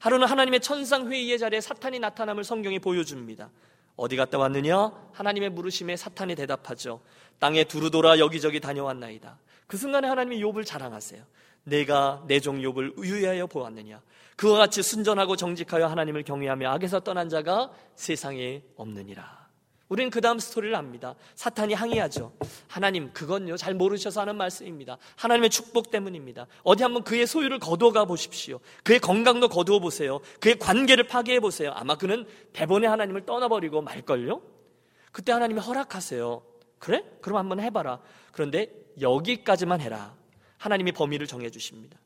하루는 0.00 0.26
하나님의 0.26 0.60
천상 0.60 1.10
회의의 1.10 1.38
자리에 1.38 1.60
사탄이 1.62 1.98
나타남을 1.98 2.44
성경이 2.44 2.78
보여줍니다. 2.78 3.50
어디 3.96 4.16
갔다 4.16 4.36
왔느냐? 4.38 4.92
하나님의 5.12 5.50
물으심에 5.50 5.96
사탄이 5.96 6.34
대답하죠. 6.34 7.00
땅에 7.38 7.64
두루 7.64 7.90
돌아 7.90 8.18
여기저기 8.18 8.60
다녀왔나이다. 8.60 9.38
그 9.66 9.76
순간에 9.76 10.08
하나님이 10.08 10.42
욥을 10.44 10.66
자랑하세요. 10.66 11.24
내가 11.64 12.22
내 12.26 12.38
종 12.40 12.58
욥을 12.60 13.02
유의하여 13.02 13.46
보았느냐? 13.46 14.00
그와 14.38 14.56
같이 14.56 14.84
순전하고 14.84 15.34
정직하여 15.34 15.88
하나님을 15.88 16.22
경외하며 16.22 16.70
악에서 16.70 17.00
떠난 17.00 17.28
자가 17.28 17.72
세상에 17.96 18.62
없느니라. 18.76 19.48
우리는 19.88 20.10
그 20.10 20.20
다음 20.20 20.38
스토리를 20.38 20.76
압니다. 20.76 21.16
사탄이 21.34 21.74
항의하죠. 21.74 22.32
하나님, 22.68 23.12
그건요, 23.12 23.56
잘 23.56 23.74
모르셔서 23.74 24.20
하는 24.20 24.36
말씀입니다. 24.36 24.96
하나님의 25.16 25.50
축복 25.50 25.90
때문입니다. 25.90 26.46
어디 26.62 26.84
한번 26.84 27.02
그의 27.02 27.26
소유를 27.26 27.58
거두어가 27.58 28.04
보십시오. 28.04 28.60
그의 28.84 29.00
건강도 29.00 29.48
거두어 29.48 29.80
보세요. 29.80 30.20
그의 30.38 30.56
관계를 30.56 31.08
파괴해 31.08 31.40
보세요. 31.40 31.72
아마 31.74 31.96
그는 31.96 32.24
대본의 32.52 32.88
하나님을 32.88 33.26
떠나버리고 33.26 33.82
말걸요? 33.82 34.40
그때 35.10 35.32
하나님이 35.32 35.58
허락하세요. 35.58 36.42
그래? 36.78 37.02
그럼 37.20 37.38
한번 37.38 37.58
해봐라. 37.58 37.98
그런데 38.30 38.70
여기까지만 39.00 39.80
해라. 39.80 40.14
하나님이 40.58 40.92
범위를 40.92 41.26
정해주십니다. 41.26 41.98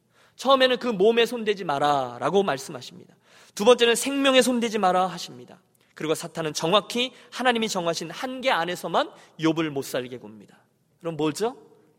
처음에는 0.42 0.78
그 0.78 0.88
몸에 0.88 1.24
손대지 1.24 1.62
마라. 1.62 2.16
라고 2.18 2.42
말씀하십니다. 2.42 3.14
두 3.54 3.64
번째는 3.64 3.94
생명에 3.94 4.42
손대지 4.42 4.76
마라 4.76 5.06
하십니다. 5.06 5.62
그리고 5.94 6.16
사탄은 6.16 6.52
정확히 6.52 7.12
하나님이 7.30 7.68
정하신 7.68 8.10
한계 8.10 8.50
안에서만 8.50 9.08
욥을 9.38 9.70
못 9.70 9.84
살게 9.84 10.18
굽니다. 10.18 10.58
그럼 10.98 11.16
뭐죠? 11.16 11.56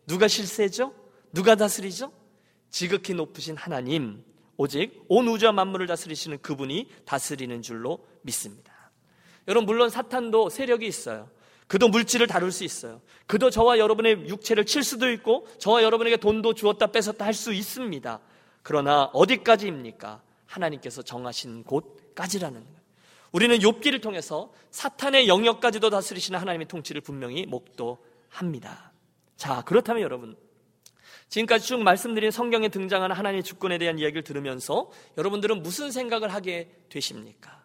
누가 0.08 0.28
실세죠? 0.28 0.94
누가 1.32 1.56
다스리죠? 1.56 2.12
지극히 2.70 3.14
높으신 3.14 3.56
하나님, 3.56 4.26
오직 4.58 5.06
온 5.08 5.26
우주와 5.30 5.54
만물을 5.54 5.88
다스리시는 5.88 6.40
그분이 6.42 6.90
다스리는 7.06 7.62
줄로 7.62 8.06
믿습니다. 8.24 8.74
여러분 9.48 9.66
물론 9.68 9.90
사탄도 9.90 10.50
세력이 10.50 10.86
있어요. 10.86 11.30
그도 11.68 11.88
물질을 11.88 12.28
다룰 12.28 12.52
수 12.52 12.66
있어요. 12.66 13.02
그도 13.26 13.50
저와 13.50 13.78
여러분의 13.78 14.28
육체를 14.28 14.66
칠 14.66 14.84
수도 14.84 15.10
있고 15.12 15.48
저와 15.60 15.82
여러분에게 15.82 16.18
돈도 16.18 16.56
주었다 16.56 16.88
뺏었다 16.88 17.24
할 17.24 17.34
수 17.34 17.54
있습니다. 17.54 18.20
그러나 18.64 19.10
어디까지입니까? 19.14 20.22
하나님께서 20.46 21.02
정하신 21.02 21.64
곳까지라는 21.64 22.64
거예요. 22.64 22.84
우리는 23.32 23.58
욥기를 23.60 24.02
통해서 24.02 24.54
사탄의 24.72 25.28
영역까지도 25.28 25.90
다스리시는 25.90 26.40
하나님의 26.40 26.68
통치를 26.68 27.02
분명히 27.02 27.46
목도합니다. 27.46 28.92
자, 29.36 29.62
그렇다면 29.64 30.04
여러분 30.04 30.38
지금까지 31.30 31.68
쭉 31.68 31.82
말씀드린 31.82 32.30
성경에 32.30 32.70
등장하는 32.70 33.16
하나님의 33.16 33.44
주권에 33.44 33.80
대한 33.80 33.98
이야기를 33.98 34.24
들으면서 34.24 34.92
여러분들은 35.18 35.64
무슨 35.64 35.92
생각을 35.92 36.32
하게 36.32 36.70
되십니까? 36.90 37.64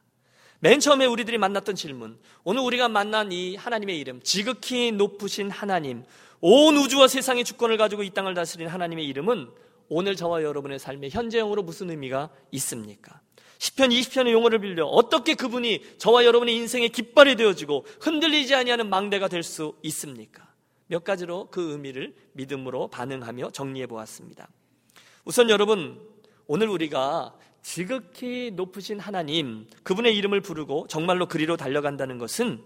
맨 0.60 0.80
처음에 0.80 1.04
우리들이 1.04 1.38
만났던 1.38 1.74
질문, 1.74 2.18
오늘 2.42 2.62
우리가 2.62 2.88
만난 2.88 3.30
이 3.30 3.54
하나님의 3.56 3.98
이름, 3.98 4.20
지극히 4.22 4.90
높으신 4.90 5.50
하나님, 5.50 6.02
온 6.40 6.76
우주와 6.76 7.08
세상의 7.08 7.44
주권을 7.44 7.76
가지고 7.76 8.02
이 8.02 8.10
땅을 8.10 8.34
다스리는 8.34 8.72
하나님의 8.72 9.04
이름은 9.06 9.50
오늘 9.88 10.16
저와 10.16 10.42
여러분의 10.42 10.78
삶의 10.78 11.10
현재형으로 11.10 11.62
무슨 11.62 11.90
의미가 11.90 12.30
있습니까? 12.52 13.20
10편 13.58 13.90
20편의 13.92 14.32
용어를 14.32 14.60
빌려 14.60 14.86
어떻게 14.86 15.34
그분이 15.34 15.82
저와 15.98 16.24
여러분의 16.24 16.54
인생의 16.56 16.90
깃발이 16.90 17.36
되어지고 17.36 17.86
흔들리지 18.00 18.54
아니하는 18.54 18.88
망대가 18.88 19.28
될 19.28 19.42
수 19.42 19.74
있습니까? 19.82 20.46
몇 20.86 21.04
가지로 21.04 21.48
그 21.50 21.72
의미를 21.72 22.14
믿음으로 22.32 22.88
반응하며 22.88 23.50
정리해 23.50 23.86
보았습니다. 23.86 24.48
우선 25.24 25.50
여러분, 25.50 26.00
오늘 26.46 26.68
우리가 26.68 27.34
지극히 27.62 28.50
높으신 28.54 28.98
하나님, 28.98 29.66
그분의 29.82 30.16
이름을 30.16 30.40
부르고 30.40 30.86
정말로 30.88 31.26
그리로 31.26 31.56
달려간다는 31.56 32.18
것은 32.18 32.62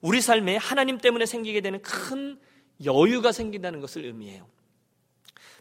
우리 0.00 0.20
삶에 0.20 0.56
하나님 0.56 0.98
때문에 0.98 1.26
생기게 1.26 1.60
되는 1.60 1.82
큰 1.82 2.38
여유가 2.84 3.32
생긴다는 3.32 3.80
것을 3.80 4.04
의미해요. 4.06 4.46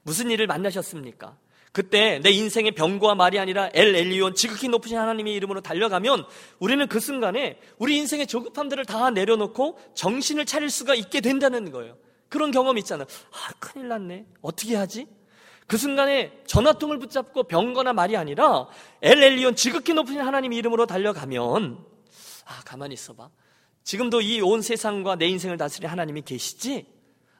무슨 0.08 0.32
일을 0.32 0.48
만나셨습니까? 0.48 1.38
그때 1.74 2.20
내 2.24 2.30
인생의 2.32 2.72
병과 2.72 3.16
말이 3.16 3.38
아니라 3.40 3.70
엘 3.74 3.94
엘리온 3.94 4.36
지극히 4.36 4.70
높으신 4.70 4.98
하나님의 4.98 5.34
이름으로 5.34 5.60
달려가면 5.60 6.26
우리는 6.60 6.88
그 6.88 7.02
순간에 7.02 7.60
우리 7.78 7.98
인생의 7.98 8.26
조급함들을 8.28 8.86
다 8.86 9.10
내려놓고 9.10 9.78
정신을 9.96 10.46
차릴 10.46 10.70
수가 10.70 10.96
있게 10.96 11.20
된다는 11.20 11.72
거예요. 11.74 11.98
그런 12.30 12.52
경험 12.52 12.78
있잖아요. 12.78 13.06
아, 13.34 13.52
큰일 13.60 13.90
났네. 13.90 14.26
어떻게 14.42 14.78
하지? 14.78 15.08
그 15.68 15.76
순간에 15.78 16.32
전화통을 16.48 17.00
붙잡고 17.00 17.44
병거나 17.44 17.92
말이 17.92 18.16
아니라 18.16 18.68
엘 19.02 19.22
엘리온 19.22 19.58
지극히 19.58 19.94
높으신 19.94 20.22
하나님의 20.22 20.58
이름으로 20.60 20.86
달려가면 20.86 21.84
아, 22.46 22.62
가만히 22.64 22.94
있어봐. 22.94 23.30
지금도 23.84 24.22
이 24.22 24.40
온 24.40 24.62
세상과 24.62 25.18
내 25.18 25.28
인생을 25.28 25.58
다스리는 25.58 25.92
하나님이 25.92 26.22
계시지? 26.22 26.86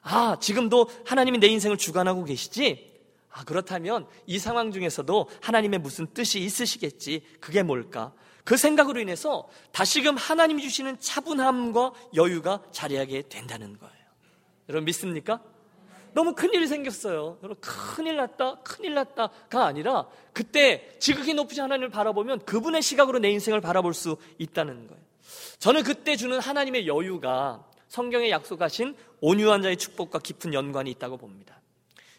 아, 0.02 0.36
지금도 0.40 0.88
하나님이 1.04 1.38
내 1.38 1.46
인생을 1.48 1.76
주관하고 1.76 2.24
계시지? 2.24 2.88
아, 3.30 3.44
그렇다면 3.44 4.06
이 4.26 4.38
상황 4.38 4.72
중에서도 4.72 5.28
하나님의 5.40 5.80
무슨 5.80 6.06
뜻이 6.12 6.40
있으시겠지. 6.40 7.22
그게 7.40 7.62
뭘까? 7.62 8.12
그 8.44 8.56
생각으로 8.56 8.98
인해서 9.00 9.46
다시금 9.72 10.16
하나님이 10.16 10.62
주시는 10.62 10.98
차분함과 11.00 11.92
여유가 12.14 12.62
자리하게 12.72 13.24
된다는 13.28 13.78
거예요. 13.78 13.94
여러분 14.68 14.86
믿습니까? 14.86 15.42
너무 16.14 16.34
큰일이 16.34 16.66
생겼어요. 16.66 17.38
여러분 17.42 17.60
큰일 17.60 18.16
났다, 18.16 18.60
큰일 18.62 18.94
났다가 18.94 19.66
아니라 19.66 20.08
그때 20.32 20.96
지극히 20.98 21.34
높으신 21.34 21.62
하나님을 21.62 21.90
바라보면 21.90 22.44
그분의 22.46 22.82
시각으로 22.82 23.18
내 23.18 23.30
인생을 23.30 23.60
바라볼 23.60 23.94
수 23.94 24.16
있다는 24.38 24.86
거예요. 24.88 25.02
저는 25.58 25.82
그때 25.82 26.16
주는 26.16 26.40
하나님의 26.40 26.86
여유가 26.86 27.64
성경에 27.88 28.30
약속하신 28.30 28.96
온유한 29.20 29.62
자의 29.62 29.76
축복과 29.76 30.18
깊은 30.20 30.54
연관이 30.54 30.90
있다고 30.90 31.16
봅니다. 31.16 31.60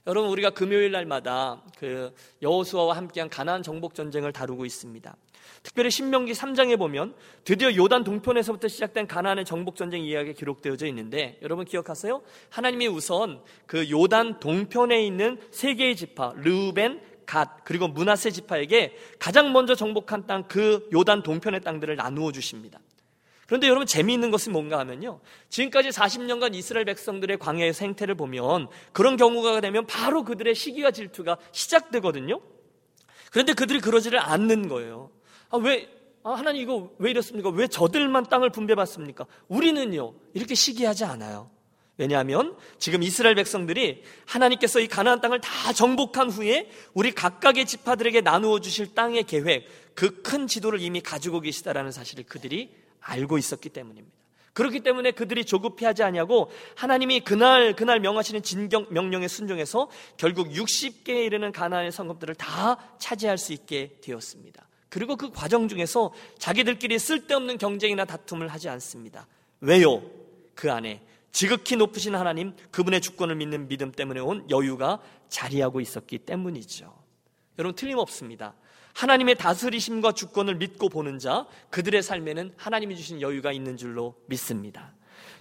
여러분 0.08 0.32
우리가 0.32 0.52
금요일 0.52 0.92
날마다 0.92 1.62
그 1.78 2.14
여호수아와 2.42 2.98
함께한 2.98 3.30
가나안 3.30 3.62
정복 3.64 3.94
전쟁을 3.94 4.34
다루고 4.34 4.66
있습니다. 4.66 5.16
특별히 5.62 5.92
신명기 5.92 6.32
3장에 6.34 6.78
보면 6.78 7.16
드디어 7.44 7.76
요단 7.76 8.04
동편에서부터 8.04 8.68
시작된 8.68 9.08
가나안의 9.08 9.46
정복 9.46 9.76
전쟁 9.76 10.04
이야기가 10.04 10.38
기록되어져 10.38 10.88
있는데 10.88 11.38
여러분 11.42 11.66
기억하세요? 11.66 12.22
하나님이 12.50 12.88
우선 12.88 13.42
그 13.66 13.90
요단 13.90 14.40
동편에 14.40 15.06
있는 15.06 15.40
세 15.52 15.76
개의 15.76 15.96
지파 15.96 16.34
르우벤, 16.38 17.02
갓 17.26 17.64
그리고 17.64 17.88
문하세 17.88 18.32
지파에게 18.32 18.96
가장 19.20 19.54
먼저 19.54 19.76
정복한 19.76 20.26
땅 20.26 20.48
그 20.48 20.90
요단 20.92 21.22
동편의 21.22 21.62
땅들을 21.62 21.96
나누어 21.96 22.32
주십니다. 22.32 22.80
그런데 23.50 23.68
여러분 23.68 23.88
재미있는 23.88 24.30
것은 24.30 24.52
뭔가 24.52 24.78
하면요. 24.78 25.22
지금까지 25.50 25.90
40년간 25.90 26.54
이스라엘 26.54 26.86
백성들의 26.86 27.40
광야의 27.40 27.74
생태를 27.74 28.14
보면 28.14 28.68
그런 28.94 29.18
경우가 29.18 29.60
되면 29.60 29.88
바로 29.88 30.24
그들의 30.24 30.54
시기와 30.54 30.92
질투가 30.92 31.40
시작되거든요. 31.52 32.42
그런데 33.32 33.54
그들이 33.54 33.80
그러지를 33.80 34.20
않는 34.20 34.68
거예요. 34.68 35.10
아, 35.50 35.58
왜, 35.58 35.90
아, 36.24 36.34
하나님 36.34 36.62
이거 36.62 36.92
왜 37.00 37.10
이렇습니까? 37.10 37.50
왜 37.50 37.66
저들만 37.66 38.26
땅을 38.26 38.52
분배받습니까? 38.52 39.26
우리는요, 39.48 40.14
이렇게 40.36 40.54
시기하지 40.54 41.06
않아요. 41.06 41.50
왜냐하면 41.98 42.56
지금 42.78 43.02
이스라엘 43.02 43.34
백성들이 43.34 44.04
하나님께서 44.28 44.80
이 44.80 44.88
가나안 44.88 45.22
땅을 45.22 45.42
다 45.42 45.74
정복한 45.74 46.30
후에 46.30 46.70
우리 46.94 47.12
각각의 47.12 47.66
지파들에게 47.66 48.22
나누어 48.22 48.60
주실 48.60 48.94
땅의 48.94 49.24
계획, 49.24 49.66
그 49.96 50.22
큰 50.22 50.46
지도를 50.46 50.82
이미 50.82 51.02
가지고 51.02 51.40
계시다라는 51.40 51.92
사실을 51.92 52.26
그들이 52.26 52.70
알고 53.02 53.38
있었기 53.38 53.70
때문입니다. 53.70 54.18
그렇기 54.54 54.82
때문에 54.82 55.12
그들이 55.12 55.46
조급해하지 55.46 56.04
아니하고 56.04 56.52
하나님이 56.76 57.22
그날 57.22 57.74
그날 57.76 58.00
명하시는 58.00 58.44
진경 58.44 58.88
명령에 58.90 59.28
순종해서 59.28 59.90
결국 60.18 60.50
60개에 60.50 61.26
이르는 61.26 61.52
가나안의 61.52 61.92
성읍들을 61.92 62.36
다 62.36 62.78
차지할 62.98 63.38
수 63.38 63.54
있게 63.54 63.98
되었습니다. 64.02 64.68
그리고 64.90 65.16
그 65.16 65.32
과정 65.32 65.68
중에서 65.68 66.12
자기들끼리 66.40 66.98
쓸데없는 67.00 67.58
경쟁이나 67.58 68.06
다툼을 68.06 68.48
하지 68.48 68.70
않습니다. 68.70 69.28
왜요? 69.62 70.02
그 70.56 70.72
안에 70.72 71.02
지극히 71.32 71.76
높으신 71.76 72.16
하나님 72.16 72.54
그분의 72.72 73.02
주권을 73.02 73.36
믿는 73.36 73.68
믿음 73.68 73.92
때문에 73.92 74.20
온 74.20 74.50
여유가 74.50 75.00
자리하고 75.30 75.80
있었기 75.80 76.18
때문이죠. 76.20 76.94
여러분 77.60 77.76
틀림없습니다. 77.76 78.56
하나님의 78.94 79.36
다스리심과 79.36 80.14
주권을 80.14 80.56
믿고 80.56 80.90
보는 80.90 81.20
자, 81.20 81.46
그들의 81.70 82.02
삶에는 82.02 82.54
하나님이 82.58 82.96
주신 82.96 83.22
여유가 83.22 83.52
있는 83.52 83.78
줄로 83.78 84.16
믿습니다. 84.26 84.94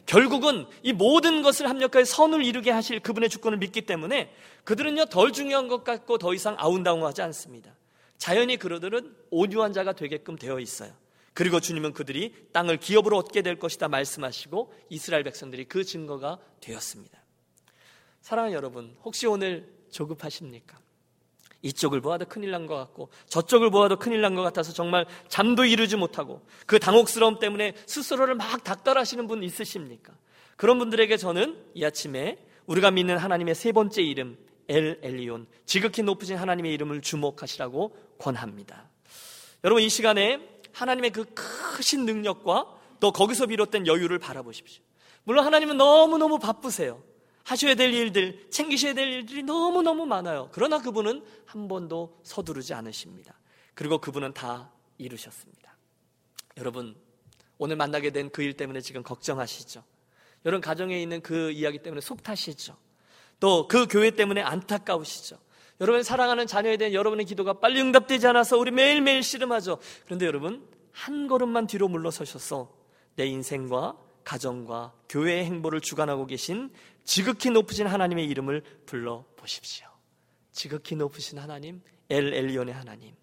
결국은 0.07 0.67
이 0.83 0.93
모든 0.93 1.43
것을 1.43 1.69
합력하여 1.69 2.05
선을 2.05 2.45
이루게 2.45 2.71
하실 2.71 3.01
그분의 3.01 3.29
주권을 3.29 3.59
믿기 3.59 3.83
때문에 3.83 4.35
그들은요, 4.65 5.07
덜 5.07 5.33
중요한 5.33 5.69
것 5.69 5.85
같고 5.85 6.19
더 6.19 6.33
이상 6.35 6.55
아운다운하지 6.59 7.23
않습니다. 7.23 7.75
자연히 8.17 8.57
그들은 8.57 9.15
온유한 9.31 9.73
자가 9.73 9.93
되게끔 9.93 10.37
되어 10.37 10.61
있어요. 10.61 10.93
그리고 11.35 11.61
주님은 11.61 11.93
그들이 11.93 12.35
땅을 12.53 12.79
기업으로 12.79 13.17
얻게 13.17 13.43
될 13.43 13.59
것이다 13.59 13.89
말씀하시고 13.89 14.75
이스라엘 14.89 15.23
백성들이 15.23 15.67
그 15.67 15.85
증거가 15.85 16.39
되었습니다. 16.61 17.17
사랑하는 18.23 18.57
여러분, 18.57 18.97
혹시 19.05 19.27
오늘 19.27 19.73
조급하십니까? 19.91 20.79
이쪽을 21.63 22.01
보아도 22.01 22.25
큰일 22.27 22.51
난 22.53 22.67
것 22.67 22.77
같고 22.77 23.11
저쪽을 23.27 23.71
보아도 23.71 23.97
큰일 23.97 24.21
난 24.21 24.35
것 24.35 24.43
같아서 24.43 24.73
정말 24.73 25.07
잠도 25.29 25.65
이루지 25.65 25.97
못하고 25.97 26.43
그 26.67 26.79
당혹스러움 26.79 27.39
때문에 27.39 27.75
스스로를 27.87 28.35
막 28.35 28.63
닥달하시는 28.63 29.27
분 29.27 29.43
있으십니까? 29.43 30.13
그런 30.57 30.79
분들에게 30.79 31.17
저는 31.17 31.57
이 31.75 31.85
아침에 31.85 32.39
우리가 32.67 32.91
믿는 32.91 33.17
하나님의 33.19 33.55
세 33.55 33.73
번째 33.73 34.03
이름 34.03 34.39
엘 34.69 34.99
엘리온 35.03 35.47
지극히 35.65 36.03
높으신 36.03 36.37
하나님의 36.37 36.73
이름을 36.75 37.01
주목하시라고 37.01 37.97
권합니다. 38.19 38.89
여러분 39.65 39.83
이 39.83 39.89
시간에 39.89 40.41
하나님의 40.73 41.11
그 41.11 41.25
크신 41.35 42.05
능력과 42.05 42.67
또 43.01 43.11
거기서 43.13 43.47
비롯된 43.47 43.87
여유를 43.87 44.19
바라보십시오. 44.19 44.83
물론 45.25 45.45
하나님은 45.45 45.77
너무너무 45.77 46.39
바쁘세요. 46.39 47.03
하셔야 47.49 47.75
될 47.75 47.95
일들, 47.95 48.51
챙기셔야 48.51 48.93
될 48.93 49.09
일들이 49.09 49.43
너무너무 49.43 50.05
많아요. 50.05 50.51
그러나 50.53 50.81
그분은 50.83 51.25
한 51.47 51.67
번도 51.67 52.21
서두르지 52.23 52.75
않으십니다. 52.75 53.35
그리고 53.75 53.99
그분은 53.99 54.35
다 54.35 54.71
이루셨습니다. 54.99 55.77
여러분, 56.59 56.95
오늘 57.57 57.77
만나게 57.77 58.11
된 58.11 58.29
그 58.31 58.43
일 58.43 58.53
때문에 58.55 58.81
지금 58.83 59.03
걱정하시죠? 59.03 59.83
여러분 60.45 60.61
가정에 60.61 61.01
있는 61.01 61.21
그 61.23 61.51
이야기 61.53 61.79
때문에 61.83 62.01
속 62.01 62.23
타시죠? 62.23 62.77
또 63.41 63.67
그 63.67 63.87
교회 63.87 64.11
때문에 64.11 64.43
안타까우시죠? 64.43 65.39
여러분 65.81 66.03
사랑하는 66.03 66.47
자녀에 66.47 66.77
대한 66.77 66.93
여러분의 66.93 67.25
기도가 67.25 67.55
빨리 67.55 67.81
응답되지 67.81 68.27
않아서 68.29 68.59
우리 68.59 68.71
매일매일 68.73 69.23
씨름하죠. 69.23 69.79
그런데 70.05 70.27
여러분 70.27 70.69
한 70.93 71.27
걸음만 71.29 71.67
뒤로 71.67 71.89
물러서셔서 71.89 72.73
내 73.17 73.27
인생과 73.27 73.97
가정과 74.25 74.93
교회의 75.09 75.45
행보를 75.47 75.81
주관하고 75.81 76.27
계신 76.27 76.71
지극히 77.09 77.49
높으신 77.49 77.87
하나님의 77.87 78.27
이름을 78.27 78.63
불러 78.85 79.25
보십시오. 79.35 79.87
지극히 80.53 80.95
높으신 80.95 81.39
하나님, 81.39 81.81
엘 82.11 82.35
엘리온의 82.35 82.75
하나님. 82.75 83.15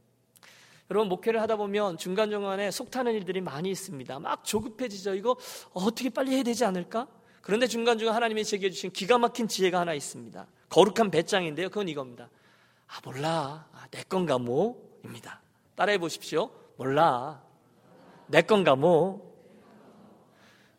여러분 0.90 1.08
목회를 1.08 1.40
하다 1.40 1.58
보면 1.58 2.00
중간 2.00 2.32
중간에 2.32 2.72
속 2.72 2.90
타는 2.90 3.14
일들이 3.14 3.42
많이 3.42 3.70
있습니다. 3.70 4.20
막 4.20 4.44
조급해지죠. 4.44 5.14
이거 5.14 5.38
어떻게 5.74 6.10
빨리 6.10 6.32
해야 6.34 6.42
되지 6.42 6.66
않을까? 6.66 7.08
그런데 7.42 7.68
중간 7.68 8.00
중간 8.00 8.16
하나님이 8.16 8.44
제게 8.44 8.72
주신 8.72 8.90
기가 8.90 9.20
막힌 9.20 9.48
지혜가 9.48 9.82
하나 9.82 9.94
있습니다. 9.94 10.48
거룩한 10.70 11.12
배짱인데요. 11.12 11.70
그건 11.70 11.88
이겁니다. 11.88 12.32
아, 12.88 13.00
몰라. 13.04 13.68
아, 13.72 13.86
내 13.92 14.02
건가 14.02 14.40
뭐?입니다. 14.40 15.44
따라해 15.76 16.00
보십시오. 16.00 16.50
몰라. 16.78 17.40
내 18.26 18.42
건가 18.42 18.76
뭐? 18.76 19.35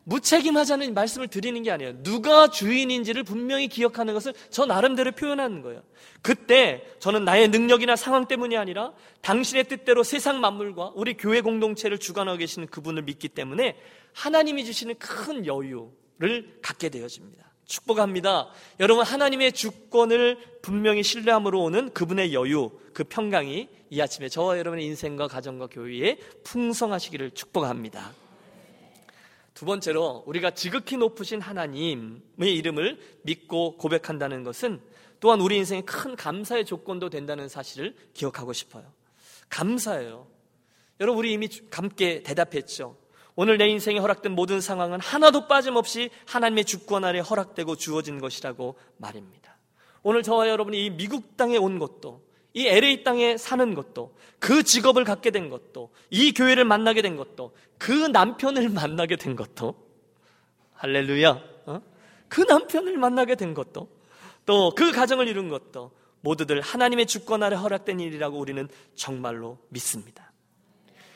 무책임하자는 0.07 0.93
말씀을 0.93 1.27
드리는 1.27 1.61
게 1.63 1.71
아니에요. 1.71 2.01
누가 2.01 2.49
주인인지를 2.49 3.23
분명히 3.23 3.67
기억하는 3.67 4.13
것을 4.13 4.33
저 4.49 4.65
나름대로 4.65 5.11
표현하는 5.11 5.61
거예요. 5.61 5.83
그때 6.21 6.85
저는 6.99 7.25
나의 7.25 7.49
능력이나 7.49 7.97
상황 7.97 8.25
때문이 8.25 8.55
아니라 8.55 8.93
당신의 9.21 9.65
뜻대로 9.65 10.03
세상 10.03 10.39
만물과 10.39 10.93
우리 10.95 11.15
교회 11.15 11.41
공동체를 11.41 11.97
주관하고 11.97 12.37
계시는 12.37 12.69
그분을 12.69 13.03
믿기 13.03 13.27
때문에 13.27 13.75
하나님이 14.13 14.63
주시는 14.63 14.95
큰 14.97 15.45
여유를 15.45 16.59
갖게 16.61 16.87
되어집니다. 16.87 17.45
축복합니다. 17.65 18.47
여러분 18.79 19.03
하나님의 19.03 19.51
주권을 19.51 20.37
분명히 20.61 21.03
신뢰함으로 21.03 21.61
오는 21.61 21.91
그분의 21.91 22.33
여유, 22.33 22.71
그 22.93 23.03
평강이 23.03 23.67
이 23.89 24.01
아침에 24.01 24.29
저와 24.29 24.57
여러분의 24.57 24.85
인생과 24.85 25.27
가정과 25.27 25.67
교회에 25.67 26.17
풍성하시기를 26.45 27.31
축복합니다. 27.31 28.26
두 29.57 29.65
번째로 29.65 30.23
우리가 30.27 30.51
지극히 30.51 30.97
높으신 30.97 31.41
하나님의 31.41 32.21
이름을 32.37 32.99
믿고 33.23 33.75
고백한다는 33.77 34.43
것은 34.43 34.79
또한 35.19 35.41
우리 35.41 35.57
인생의 35.57 35.83
큰 35.83 36.15
감사의 36.15 36.63
조건도 36.63 37.09
된다는 37.09 37.49
사실을 37.49 37.95
기억하고 38.13 38.53
싶어요. 38.53 38.85
감사예요. 39.49 40.27
여러분 40.99 41.17
우리 41.17 41.33
이미 41.33 41.49
함께 41.71 42.21
대답했죠. 42.21 42.97
오늘 43.35 43.57
내 43.57 43.67
인생에 43.67 43.97
허락된 43.97 44.33
모든 44.33 44.61
상황은 44.61 44.99
하나도 44.99 45.47
빠짐없이 45.47 46.11
하나님의 46.27 46.65
주권 46.65 47.03
아래 47.03 47.19
허락되고 47.19 47.77
주어진 47.77 48.19
것이라고 48.19 48.75
말입니다. 48.97 49.57
오늘 50.03 50.21
저와 50.21 50.49
여러분이 50.49 50.85
이 50.85 50.89
미국 50.91 51.35
땅에 51.35 51.57
온 51.57 51.79
것도 51.79 52.21
이 52.57 52.67
LA 52.67 53.03
땅에 53.03 53.37
사는 53.37 53.75
것도 53.75 54.15
그 54.39 54.63
직업을 54.63 55.03
갖게 55.03 55.29
된 55.29 55.51
것도 55.51 55.91
이 56.09 56.33
교회를 56.33 56.65
만나게 56.65 57.03
된 57.03 57.15
것도 57.15 57.55
그 57.77 57.91
남편을 57.91 58.69
만나게 58.73 59.15
된 59.15 59.35
것도 59.35 59.75
할렐루야 60.73 61.39
어? 61.67 61.81
그 62.27 62.41
남편을 62.41 62.97
만나게 62.97 63.35
된 63.35 63.53
것도 63.53 63.87
또 64.47 64.71
그 64.75 64.91
가정을 64.91 65.27
이룬 65.27 65.49
것도 65.49 65.91
모두들 66.21 66.61
하나님의 66.61 67.05
주권 67.05 67.43
아래 67.43 67.55
허락된 67.55 67.99
일이라고 67.99 68.39
우리는 68.39 68.67
정말로 68.95 69.59
믿습니다. 69.69 70.31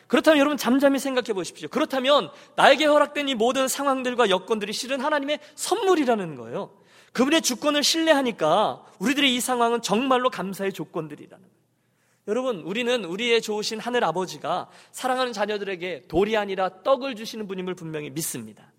그렇다면 0.06 0.40
여러분 0.40 0.58
잠잠히 0.58 1.00
생각해 1.00 1.34
보십시오. 1.34 1.70
그렇다면 1.70 2.30
나에게 2.56 2.86
허락된 2.86 3.30
이 3.30 3.34
모든 3.34 3.68
상황들과 3.68 4.30
여건들이 4.30 4.74
실은 4.74 5.00
하나님의 5.00 5.40
선물이라는 5.56 6.36
거예요. 6.36 6.72
그분의 7.14 7.42
주권을 7.42 7.84
신뢰하니까 7.84 8.86
우리들의 9.00 9.36
이 9.36 9.42
상황은 9.42 9.82
정말로 9.82 10.30
감사의 10.30 10.74
조건들이라는 10.74 11.44
거예요. 11.44 11.62
여러분, 12.28 12.62
우리는 12.62 13.04
우리의 13.04 13.42
좋으신 13.42 13.80
하늘 13.80 14.04
아버지가 14.04 14.70
사랑하는 14.92 15.34
자녀들에게 15.34 16.04
돌이 16.08 16.38
아니라 16.38 16.84
떡을 16.84 17.16
주시는 17.16 17.48
분임을 17.48 17.76
분명히 17.76 18.10
믿습니다. 18.10 18.72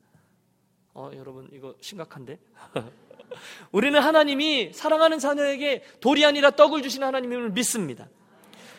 어, 0.95 1.11
여러분, 1.15 1.49
이거 1.53 1.75
심각한데? 1.81 2.39
우리는 3.73 3.99
하나님이 3.99 4.73
사랑하는 4.73 5.19
자녀에게 5.19 5.83
돌이 6.01 6.25
아니라 6.25 6.51
떡을 6.51 6.83
주시는 6.83 7.07
하나님임을 7.07 7.51
믿습니다. 7.51 8.09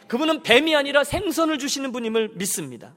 그분은 0.08 0.44
뱀이 0.44 0.76
아니라 0.76 1.04
생선을 1.04 1.58
주시는 1.58 1.92
분임을 1.92 2.30
믿습니다. 2.36 2.94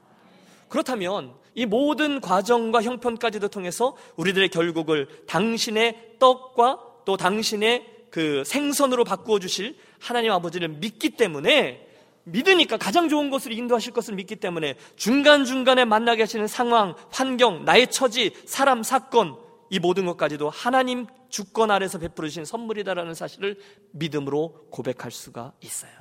그렇다면 0.69 1.35
이 1.57 1.65
모든 1.65 2.21
과정과 2.21 2.83
형편까지도 2.83 3.47
통해서 3.47 3.97
우리들의 4.15 4.49
결국을 4.49 5.07
당신의 5.25 6.17
떡과 6.19 6.79
또 7.03 7.17
당신의 7.17 7.83
그 8.11 8.43
생선으로 8.45 9.03
바꾸어 9.03 9.39
주실 9.39 9.75
하나님 9.99 10.31
아버지를 10.31 10.67
믿기 10.67 11.09
때문에 11.09 11.83
믿으니까 12.25 12.77
가장 12.77 13.09
좋은 13.09 13.31
것을 13.31 13.53
인도하실 13.53 13.91
것을 13.93 14.13
믿기 14.13 14.35
때문에 14.35 14.75
중간중간에 14.97 15.85
만나게 15.85 16.23
하시는 16.23 16.45
상황, 16.45 16.93
환경, 17.09 17.65
나의 17.65 17.89
처지, 17.89 18.33
사람, 18.45 18.83
사건 18.83 19.35
이 19.71 19.79
모든 19.79 20.05
것까지도 20.05 20.51
하나님 20.51 21.07
주권 21.29 21.71
아래서 21.71 21.97
베풀어 21.97 22.27
주신 22.27 22.45
선물이다라는 22.45 23.15
사실을 23.15 23.57
믿음으로 23.93 24.67
고백할 24.69 25.09
수가 25.09 25.53
있어요. 25.61 25.91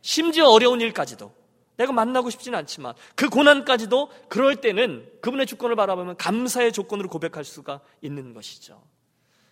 심지어 0.00 0.48
어려운 0.48 0.80
일까지도 0.80 1.39
내가 1.80 1.92
만나고 1.92 2.28
싶지는 2.28 2.58
않지만 2.58 2.92
그 3.14 3.30
고난까지도 3.30 4.10
그럴 4.28 4.56
때는 4.56 5.10
그분의 5.22 5.46
주권을 5.46 5.76
바라보면 5.76 6.18
감사의 6.18 6.72
조건으로 6.72 7.08
고백할 7.08 7.42
수가 7.42 7.80
있는 8.02 8.34
것이죠. 8.34 8.82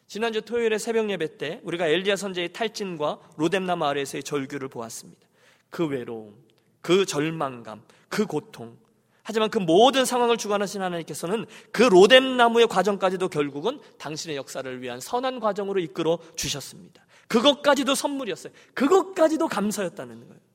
지난주 0.06 0.42
토요일에 0.42 0.76
새벽 0.76 1.08
예배 1.08 1.38
때 1.38 1.60
우리가 1.64 1.86
엘리야 1.86 2.16
선제의 2.16 2.52
탈진과 2.52 3.18
로뎀나무 3.36 3.86
아래에서의 3.86 4.22
절규를 4.24 4.68
보았습니다. 4.68 5.26
그 5.70 5.86
외로움, 5.86 6.34
그 6.82 7.06
절망감, 7.06 7.82
그 8.10 8.26
고통. 8.26 8.76
하지만 9.22 9.48
그 9.48 9.58
모든 9.58 10.04
상황을 10.04 10.36
주관하신 10.36 10.82
하나님께서는 10.82 11.46
그 11.72 11.82
로뎀나무의 11.82 12.66
과정까지도 12.66 13.28
결국은 13.28 13.80
당신의 13.98 14.36
역사를 14.36 14.82
위한 14.82 15.00
선한 15.00 15.40
과정으로 15.40 15.80
이끌어 15.80 16.18
주셨습니다. 16.36 17.06
그것까지도 17.26 17.94
선물이었어요. 17.94 18.52
그것까지도 18.74 19.48
감사였다는 19.48 20.28
거예요. 20.28 20.47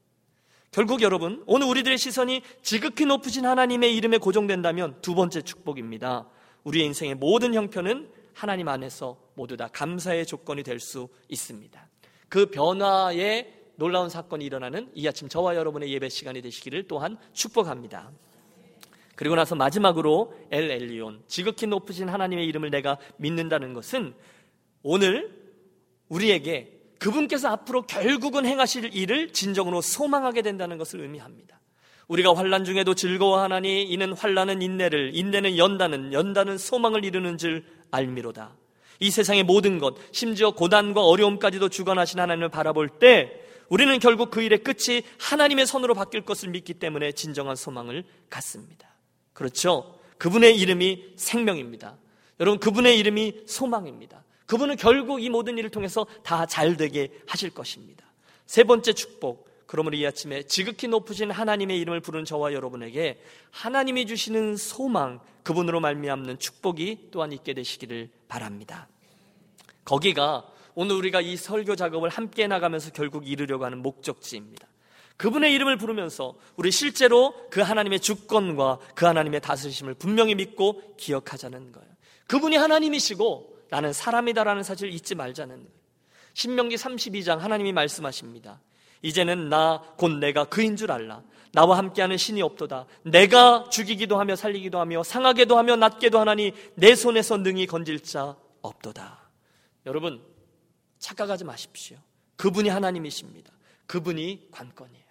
결국 0.74 1.04
여러분, 1.04 1.44
오늘 1.46 1.68
우리들의 1.68 2.00
시선이 2.00 2.42
지극히 2.64 3.06
높으신 3.06 3.46
하나님의 3.46 3.96
이름에 3.96 4.18
고정된다면 4.18 4.98
두 5.04 5.14
번째 5.14 5.44
축복입니다. 5.44 6.28
우리의 6.64 6.88
인생의 6.88 7.14
모든 7.14 7.54
형편은 7.54 8.10
하나님 8.34 8.68
안에서 8.68 9.20
모두 9.36 9.56
다 9.56 9.68
감사의 9.72 10.26
조건이 10.26 10.64
될 10.64 10.80
수 10.80 11.10
있습니다. 11.30 11.90
그 12.28 12.48
변화의 12.48 13.54
놀라운 13.76 14.10
사건이 14.10 14.44
일어나는 14.44 14.90
이 14.96 15.08
아침 15.08 15.30
저와 15.30 15.56
여러분의 15.56 15.92
예배 15.92 16.10
시간이 16.10 16.42
되시기를 16.42 16.88
또한 16.88 17.18
축복합니다. 17.34 18.10
그리고 19.16 19.36
나서 19.36 19.54
마지막으로 19.54 20.34
엘 20.50 20.72
엘리온, 20.72 21.22
지극히 21.28 21.68
높으신 21.68 22.10
하나님의 22.10 22.48
이름을 22.48 22.72
내가 22.72 22.98
믿는다는 23.18 23.76
것은 23.76 24.16
오늘 24.82 25.40
우리에게 26.10 26.73
그분께서 27.04 27.50
앞으로 27.50 27.82
결국은 27.82 28.46
행하실 28.46 28.96
일을 28.96 29.34
진정으로 29.34 29.82
소망하게 29.82 30.42
된다는 30.42 30.78
것을 30.78 31.02
의미합니다. 31.02 31.60
우리가 32.08 32.34
환란 32.34 32.64
중에도 32.64 32.96
즐거워하나니 32.96 33.84
이는 33.84 34.14
환란은 34.14 34.62
인내를 34.62 35.12
인내는 35.14 35.58
연다는 35.58 36.14
연다는 36.14 36.58
소망을 36.58 37.04
이루는 37.04 37.38
줄 37.38 37.66
알미로다. 37.92 38.56
이 39.02 39.12
세상의 39.12 39.44
모든 39.44 39.80
것 39.80 39.96
심지어 40.14 40.52
고난과 40.52 41.04
어려움까지도 41.04 41.68
주관하신 41.68 42.22
하나님을 42.22 42.48
바라볼 42.48 42.88
때 42.88 43.42
우리는 43.68 44.00
결국 44.00 44.32
그 44.32 44.42
일의 44.42 44.64
끝이 44.64 45.02
하나님의 45.20 45.66
손으로 45.66 45.96
바뀔 45.96 46.22
것을 46.22 46.50
믿기 46.50 46.74
때문에 46.74 47.12
진정한 47.12 47.58
소망을 47.58 48.06
갖습니다. 48.30 48.88
그렇죠? 49.34 50.00
그분의 50.20 50.58
이름이 50.58 51.16
생명입니다. 51.18 51.98
여러분, 52.40 52.60
그분의 52.60 52.98
이름이 52.98 53.42
소망입니다. 53.46 54.24
그분은 54.46 54.76
결국 54.76 55.24
이 55.24 55.30
모든 55.30 55.58
일을 55.58 55.70
통해서 55.70 56.06
다 56.24 56.46
잘 56.46 56.78
되게 56.78 57.10
하실 57.28 57.50
것입니다. 57.50 58.06
세 58.46 58.64
번째 58.64 58.94
축복. 58.94 59.52
그러므로 59.66 59.96
이 59.96 60.06
아침에 60.06 60.44
지극히 60.44 60.88
높으신 60.88 61.32
하나님의 61.32 61.80
이름을 61.80 62.00
부른 62.02 62.26
저와 62.26 62.54
여러분에게 62.54 63.20
하나님이 63.50 64.06
주시는 64.06 64.56
소망, 64.56 65.20
그분으로 65.44 65.80
말미암는 65.80 66.38
축복이 66.38 67.10
또한 67.12 67.32
있게 67.32 67.54
되시기를 67.54 68.10
바랍니다. 68.28 68.88
거기가 69.84 70.46
오늘 70.76 70.96
우리가 70.96 71.22
이 71.22 71.38
설교 71.38 71.76
작업을 71.76 72.10
함께 72.10 72.46
나가면서 72.48 72.92
결국 72.92 73.28
이루려고 73.28 73.66
하는 73.66 73.80
목적지입니다. 73.80 74.68
그분의 75.18 75.54
이름을 75.54 75.78
부르면서 75.78 76.36
우리 76.56 76.72
실제로 76.72 77.34
그 77.50 77.62
하나님의 77.62 78.00
주권과 78.00 78.80
그 78.96 79.06
하나님의 79.06 79.42
다스리심을 79.42 79.96
분명히 79.96 80.36
믿고 80.36 80.96
기억하자는 80.98 81.72
거예요. 81.72 81.88
그분이 82.28 82.58
하나님이시고 82.58 83.53
나는 83.70 83.94
사람이다라는 83.94 84.64
사실을 84.64 84.94
잊지 84.94 85.16
말자는. 85.16 85.68
신명기 86.34 86.76
32장 86.76 87.38
하나님이 87.40 87.74
말씀하십니다. 87.74 88.62
이제는 89.02 89.50
나 89.50 89.82
곧 89.98 90.18
내가 90.20 90.46
그인 90.46 90.76
줄 90.76 90.92
알라. 90.92 91.22
나와 91.52 91.78
함께하는 91.78 92.18
신이 92.18 92.42
없도다. 92.42 92.88
내가 93.04 93.70
죽이기도 93.70 94.20
하며 94.20 94.36
살리기도 94.36 94.80
하며 94.80 95.04
상하게도 95.04 95.58
하며 95.58 95.76
낫게도 95.76 96.20
하나니 96.20 96.54
내 96.76 96.96
손에서 96.96 97.38
능히 97.38 97.68
건질 97.68 98.00
자 98.02 98.36
없도다. 98.62 99.30
여러분 99.86 100.24
착각하지 101.00 101.44
마십시오. 101.44 101.98
그분이 102.38 102.70
하나님이십니다. 102.70 103.52
그분이 103.86 104.48
관건이에요. 104.52 105.04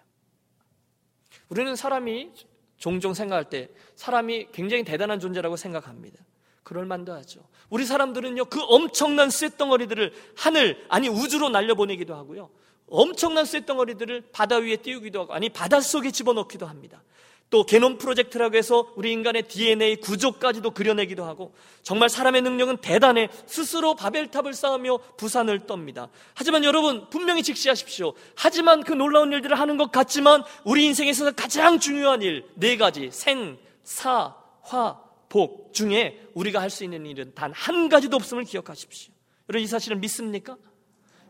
우리는 1.49 1.75
사람이 1.75 2.31
종종 2.77 3.13
생각할 3.13 3.49
때 3.49 3.69
사람이 3.95 4.47
굉장히 4.51 4.83
대단한 4.83 5.19
존재라고 5.19 5.55
생각합니다. 5.55 6.19
그럴 6.63 6.85
만도 6.85 7.13
하죠. 7.13 7.41
우리 7.69 7.85
사람들은요, 7.85 8.45
그 8.45 8.59
엄청난 8.61 9.29
쇳덩어리들을 9.29 10.13
하늘, 10.35 10.85
아니 10.89 11.09
우주로 11.09 11.49
날려보내기도 11.49 12.15
하고요. 12.15 12.49
엄청난 12.87 13.45
쇳덩어리들을 13.45 14.29
바다 14.31 14.57
위에 14.57 14.77
띄우기도 14.77 15.21
하고, 15.21 15.33
아니 15.33 15.49
바닷속에 15.49 16.11
집어넣기도 16.11 16.65
합니다. 16.65 17.01
또 17.49 17.63
게놈 17.67 17.99
프로젝트라고 17.99 18.57
해서 18.57 18.91
우리 18.95 19.11
인간의 19.11 19.43
DNA 19.43 19.97
구조까지도 19.97 20.71
그려내기도 20.71 21.23
하고 21.23 21.53
정말 21.83 22.09
사람의 22.09 22.41
능력은 22.41 22.77
대단해 22.77 23.29
스스로 23.45 23.93
바벨탑을 23.93 24.53
쌓으며 24.55 24.97
부산을 25.17 25.59
떱니다. 25.67 26.09
하지만 26.33 26.63
여러분 26.63 27.07
분명히 27.11 27.43
직시하십시오. 27.43 28.13
하지만 28.35 28.83
그 28.83 28.93
놀라운 28.93 29.31
일들을 29.31 29.59
하는 29.59 29.77
것 29.77 29.91
같지만 29.91 30.43
우리 30.63 30.85
인생에서 30.85 31.31
가장 31.33 31.79
중요한 31.79 32.23
일 32.23 32.43
네 32.55 32.75
가지 32.75 33.09
생, 33.11 33.59
사, 33.83 34.33
화, 34.61 34.99
복 35.33 35.73
중에 35.73 36.27
우리가 36.35 36.61
할 36.61 36.69
수 36.69 36.83
있는 36.83 37.07
일은 37.07 37.33
단 37.33 37.51
한 37.53 37.89
가지도 37.89 38.15
없음을 38.17 38.43
기억하십시오. 38.43 39.11
여러분 39.49 39.63
이 39.63 39.67
사실을 39.67 39.97
믿습니까? 39.97 40.57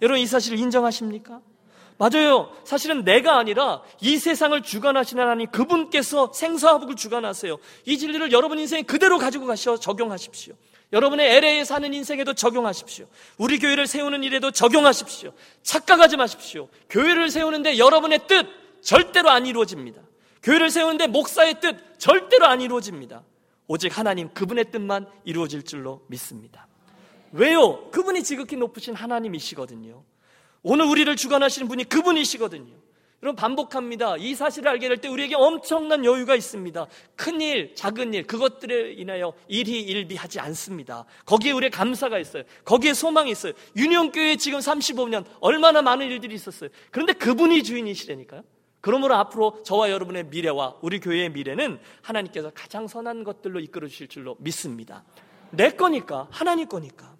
여러분 0.02 0.20
이 0.20 0.28
사실을 0.28 0.60
인정하십니까? 0.60 1.39
맞아요. 1.98 2.52
사실은 2.66 3.06
내가 3.06 3.38
아니라 3.38 3.82
이 4.02 4.18
세상을 4.18 4.62
주관하시는 4.62 5.24
하나님 5.24 5.48
그분께서 5.52 6.34
생사화복을 6.34 6.96
주관하세요. 6.96 7.58
이 7.86 7.98
진리를 7.98 8.34
여러분 8.34 8.60
인생에 8.60 8.82
그대로 8.82 9.18
가지고 9.18 9.46
가셔 9.46 9.78
적용하십시오. 9.78 10.54
여러분의 10.92 11.38
LA에 11.38 11.63
사는 11.63 11.94
인생에도 11.94 12.34
적용하십시오. 12.34 13.08
우리 13.38 13.58
교회를 13.58 13.88
세우는 13.88 14.24
일에도 14.26 14.52
적용하십시오. 14.52 15.32
착각하지 15.63 16.18
마십시오. 16.18 16.68
교회를 16.89 17.30
세우는데 17.30 17.78
여러분의 17.78 18.28
뜻 18.28 18.48
절대로 18.82 19.30
안 19.30 19.46
이루어집니다. 19.46 20.02
교회를 20.44 20.70
세우는데 20.72 21.08
목사의 21.08 21.62
뜻 21.62 21.78
절대로 22.00 22.48
안 22.48 22.60
이루어집니다. 22.60 23.24
오직 23.67 23.97
하나님 23.97 24.30
그분의 24.34 24.71
뜻만 24.71 25.08
이루어질 25.23 25.63
줄로 25.63 26.02
믿습니다. 26.08 26.67
왜요? 27.32 27.89
그분이 27.91 28.23
지극히 28.23 28.56
높으신 28.56 28.93
하나님이시거든요. 28.93 30.04
오늘 30.62 30.86
우리를 30.86 31.15
주관하시는 31.15 31.67
분이 31.67 31.86
그분이시거든요. 31.86 32.84
여러분 33.23 33.38
반복합니다. 33.38 34.17
이 34.17 34.36
사실을 34.36 34.67
알게 34.69 34.89
될 34.89 34.97
때 34.97 35.08
우리에게 35.08 35.36
엄청난 35.36 36.04
여유가 36.04 36.36
있습니다. 36.36 36.88
큰 37.15 37.39
일, 37.39 37.73
작은 37.73 38.13
일, 38.13 38.28
그것들에 38.28 38.93
인하여 38.93 39.34
일희 39.47 39.82
일비하지 39.82 40.41
않습니다. 40.41 41.06
거기에 41.26 41.54
우리의 41.54 41.69
감사가 41.71 42.19
있어요. 42.19 42.43
거기에 42.65 42.93
소망이 42.93 43.32
있어요. 43.32 43.54
유니온교회 43.78 44.36
지금 44.36 44.60
35년 44.60 45.23
얼마나 45.39 45.82
많은 45.82 46.08
일들이 46.08 46.36
있었어요. 46.36 46.69
그런데 46.91 47.13
그분이 47.13 47.63
주인이시라니까요. 47.63 48.43
그러므로 48.84 49.15
앞으로 49.15 49.63
저와 49.63 49.89
여러분의 49.91 50.26
미래와 50.26 50.76
우리 50.82 51.00
교회의 51.00 51.30
미래는 51.30 51.80
하나님께서 52.02 52.52
가장 52.54 52.86
선한 52.86 53.24
것들로 53.24 53.62
이끌어 53.62 53.88
주실 53.88 54.10
줄로 54.10 54.36
믿습니다. 54.39 55.06
내 55.52 55.69
거니까 55.69 56.28
하나님 56.30 56.67
거니까. 56.67 57.15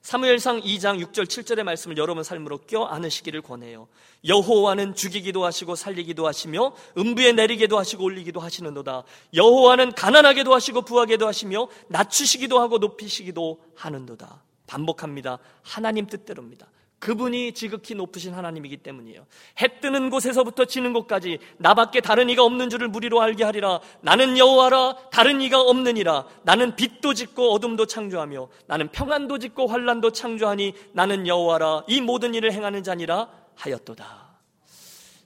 사무엘상 0.00 0.62
2장 0.62 1.04
6절 1.04 1.26
7절의 1.26 1.62
말씀을 1.62 1.98
여러분 1.98 2.22
삶으로 2.22 2.60
껴 2.66 2.84
안으시기를 2.84 3.42
권해요. 3.42 3.86
여호와는 4.26 4.94
죽이기도 4.94 5.44
하시고 5.44 5.74
살리기도 5.74 6.26
하시며 6.26 6.74
음부에 6.96 7.32
내리게도 7.32 7.78
하시고 7.78 8.04
올리기도 8.04 8.40
하시는도다. 8.40 9.02
여호와는 9.34 9.92
가난하게도 9.92 10.54
하시고 10.54 10.82
부하게도 10.82 11.26
하시며 11.26 11.68
낮추시기도 11.88 12.60
하고 12.60 12.78
높이시기도 12.78 13.60
하는도다. 13.74 14.42
반복합니다. 14.66 15.38
하나님 15.60 16.06
뜻대로입니다. 16.06 16.66
그분이 16.98 17.52
지극히 17.52 17.94
높으신 17.94 18.32
하나님이기 18.32 18.78
때문이에요. 18.78 19.26
해 19.60 19.80
뜨는 19.80 20.10
곳에서부터 20.10 20.64
지는 20.64 20.92
곳까지 20.92 21.38
나밖에 21.58 22.00
다른 22.00 22.30
이가 22.30 22.42
없는 22.42 22.70
줄을 22.70 22.88
무리로 22.88 23.20
알게 23.20 23.44
하리라. 23.44 23.80
나는 24.00 24.38
여호와라 24.38 24.96
다른 25.10 25.42
이가 25.42 25.60
없느니라. 25.60 26.26
나는 26.42 26.74
빛도 26.74 27.14
짓고 27.14 27.52
어둠도 27.52 27.86
창조하며 27.86 28.48
나는 28.66 28.88
평안도 28.88 29.38
짓고 29.38 29.66
환란도 29.66 30.12
창조하니 30.12 30.74
나는 30.92 31.26
여호와라 31.26 31.84
이 31.86 32.00
모든 32.00 32.34
일을 32.34 32.52
행하는 32.52 32.82
자니라 32.82 33.28
하였도다. 33.56 34.38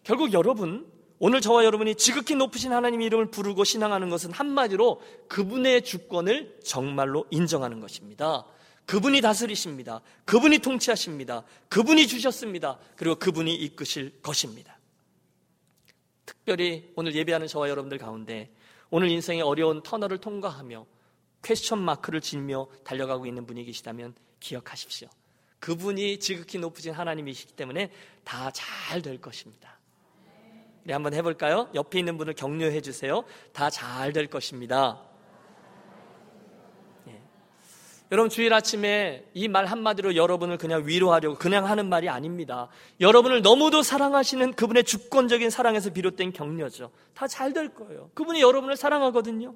결국 0.03 0.33
여러분 0.33 0.87
오늘 1.23 1.41
저와 1.43 1.65
여러분이 1.65 1.97
지극히 1.97 2.35
높으신 2.35 2.73
하나님의 2.73 3.07
이름을 3.07 3.31
부르고 3.31 3.63
신앙하는 3.63 4.09
것은 4.09 4.33
한마디로 4.33 5.03
그분의 5.29 5.85
주권을 5.85 6.61
정말로 6.65 7.27
인정하는 7.31 7.79
것입니다. 7.81 8.47
그분이 8.91 9.21
다스리십니다. 9.21 10.01
그분이 10.25 10.59
통치하십니다. 10.59 11.45
그분이 11.69 12.09
주셨습니다. 12.09 12.77
그리고 12.97 13.15
그분이 13.15 13.55
이끄실 13.55 14.21
것입니다. 14.21 14.81
특별히 16.27 16.91
오늘 16.97 17.15
예배하는 17.15 17.47
저와 17.47 17.69
여러분들 17.69 17.99
가운데 17.99 18.51
오늘 18.91 19.09
인생의 19.11 19.43
어려운 19.43 19.81
터널을 19.85 20.19
통과하며 20.19 20.85
퀘스천 21.45 21.79
마크를 21.79 22.21
지며 22.21 22.67
달려가고 22.83 23.27
있는 23.27 23.47
분이 23.47 23.65
계시다면 23.65 24.13
기억하십시오. 24.41 25.09
그분이 25.61 26.19
지극히 26.19 26.59
높으신 26.59 26.93
하나님이시기 26.93 27.53
때문에 27.53 27.93
다 28.25 28.51
잘 28.51 29.03
될 29.03 29.21
것입니다. 29.21 29.79
우리 30.85 30.93
한번 30.93 31.15
해볼까요? 31.15 31.71
옆에 31.77 32.01
있는 32.01 32.19
분을 32.19 32.35
격려해 32.35 32.81
주세요. 32.81 33.23
다 33.53 33.71
잘 33.71 34.13
될 34.13 34.27
것입니다. 34.27 35.01
여러분 38.13 38.29
주일 38.29 38.53
아침에 38.53 39.25
이 39.35 39.47
말 39.49 39.67
한마디로 39.67 40.17
여러분을 40.17 40.59
그냥 40.59 40.83
위로하려고 40.87 41.37
그냥 41.37 41.67
하는 41.67 41.89
말이 41.89 42.09
아닙니다. 42.09 42.69
여러분을 43.01 43.41
너무도 43.43 43.83
사랑하시는 43.83 44.55
그분의 44.55 44.85
주권적인 44.85 45.49
사랑에서 45.51 45.91
비롯된 45.91 46.33
격려죠. 46.33 46.91
다 47.15 47.27
잘 47.29 47.53
될 47.53 47.69
거예요. 47.75 48.11
그분이 48.15 48.41
여러분을 48.41 48.77
사랑하거든요. 48.77 49.55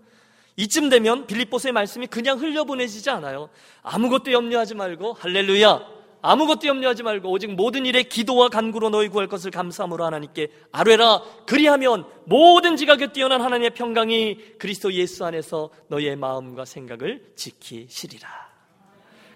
이쯤 0.56 0.88
되면 0.88 1.26
빌립보스의 1.26 1.72
말씀이 1.72 2.06
그냥 2.06 2.38
흘려보내지지 2.38 3.10
않아요. 3.10 3.48
아무것도 3.82 4.30
염려하지 4.30 4.76
말고 4.76 5.14
할렐루야. 5.14 5.94
아무것도 6.26 6.66
염려하지 6.66 7.02
말고 7.02 7.30
오직 7.30 7.54
모든 7.54 7.84
일에 7.84 8.02
기도와 8.02 8.48
간구로 8.48 8.88
너희 8.88 9.08
구할 9.08 9.28
것을 9.28 9.50
감사함으로 9.50 10.06
하나님께 10.06 10.48
아뢰라. 10.72 11.22
그리하면 11.44 12.06
모든 12.24 12.76
지각에 12.76 13.12
뛰어난 13.12 13.42
하나님의 13.42 13.74
평강이 13.74 14.56
그리스도 14.58 14.90
예수 14.94 15.26
안에서 15.26 15.68
너희의 15.88 16.16
마음과 16.16 16.64
생각을 16.64 17.32
지키시리라. 17.36 18.26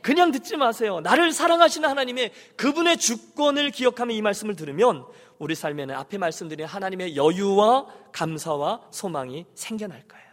그냥 0.01 0.33
듣지 0.33 0.57
마세요. 0.57 1.01
나를 1.01 1.33
사랑하시는 1.33 1.87
하나님의 1.87 2.33
그분의 2.57 2.97
주권을 2.97 3.71
기억하며 3.71 4.15
이 4.15 4.23
말씀을 4.23 4.57
들으면 4.57 5.05
우리 5.39 5.55
삶에는 5.55 5.95
앞에 5.95 6.17
말씀드린 6.17 6.67
하나님의 6.67 7.17
여유와 7.17 7.87
감사와 8.13 8.81
소망이 8.91 9.45
생겨날 9.55 10.05
거예요. 10.09 10.25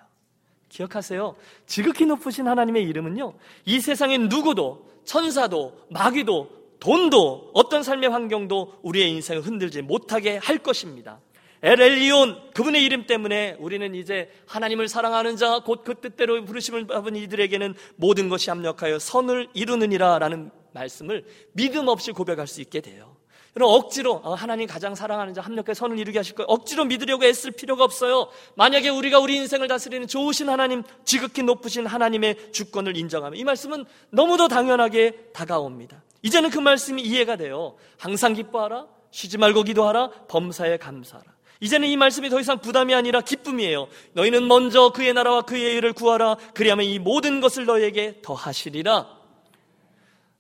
기억하세요. 0.70 1.36
지극히 1.66 2.06
높으신 2.06 2.48
하나님의 2.48 2.84
이름은요, 2.84 3.34
이 3.66 3.82
세상에 3.82 4.18
누구도, 4.18 4.95
천사도, 5.06 5.78
마귀도, 5.90 6.50
돈도, 6.80 7.52
어떤 7.54 7.84
삶의 7.84 8.10
환경도 8.10 8.80
우리의 8.84 9.10
인생을 9.12 9.42
흔들지 9.42 9.82
못하게 9.82 10.38
할 10.38 10.58
것입니다. 10.58 11.20
엘엘리온 11.64 12.52
그분의 12.54 12.84
이름 12.84 13.08
때문에 13.08 13.56
우리는 13.60 13.96
이제 13.96 14.30
하나님을 14.46 14.88
사랑하는 14.88 15.36
자 15.36 15.62
곧 15.66 15.84
그 15.84 15.96
뜻대로 15.96 16.44
부르심을 16.46 16.86
받은 16.86 17.16
이들에게는 17.16 17.74
모든 17.96 18.30
것이 18.30 18.50
합력하여 18.52 19.00
선을 19.00 19.48
이루느니라라는 19.54 20.52
말씀을 20.74 21.26
믿음 21.54 21.88
없이 21.88 22.12
고백할 22.12 22.46
수 22.46 22.62
있게 22.62 22.82
돼요. 22.82 23.15
그럼 23.56 23.70
억지로 23.72 24.20
어, 24.26 24.34
하나님 24.34 24.68
가장 24.68 24.96
사랑하는 24.96 25.34
자 25.34 25.40
합력해 25.40 25.74
선을 25.74 25.98
이루게 25.98 26.20
하실 26.20 26.36
거예요. 26.36 26.46
억지로 26.50 26.84
믿으려고 26.84 27.24
애쓸 27.24 27.52
필요가 27.52 27.86
없어요. 27.86 28.28
만약에 28.56 28.90
우리가 28.90 29.20
우리 29.20 29.38
인생을 29.38 29.70
다스리는 29.70 30.08
좋으신 30.08 30.50
하나님, 30.50 30.84
지극히 31.06 31.42
높으신 31.42 31.88
하나님의 31.88 32.52
주권을 32.52 32.98
인정하면 32.98 33.40
이 33.40 33.46
말씀은 33.46 33.86
너무도 34.10 34.50
당연하게 34.50 35.30
다가옵니다. 35.32 36.04
이제는 36.22 36.50
그 36.50 36.60
말씀이 36.60 37.02
이해가 37.02 37.38
돼요. 37.38 37.78
항상 37.98 38.34
기뻐하라, 38.34 38.88
쉬지 39.12 39.38
말고 39.38 39.64
기도하라, 39.64 40.10
범사에 40.28 40.76
감사하라. 40.76 41.32
이제는 41.62 41.88
이 41.88 41.96
말씀이 41.96 42.30
더 42.30 42.42
이상 42.42 42.60
부담이 42.60 42.94
아니라 42.94 43.22
기쁨이에요. 43.22 43.88
너희는 44.12 44.50
먼저 44.50 44.90
그의 44.90 45.14
나라와 45.14 45.44
그의 45.44 45.76
의를 45.76 45.94
구하라. 45.94 46.36
그리하면 46.54 46.86
이 46.86 47.00
모든 47.00 47.40
것을 47.40 47.66
너희에게 47.66 48.20
더하시리라. 48.22 49.15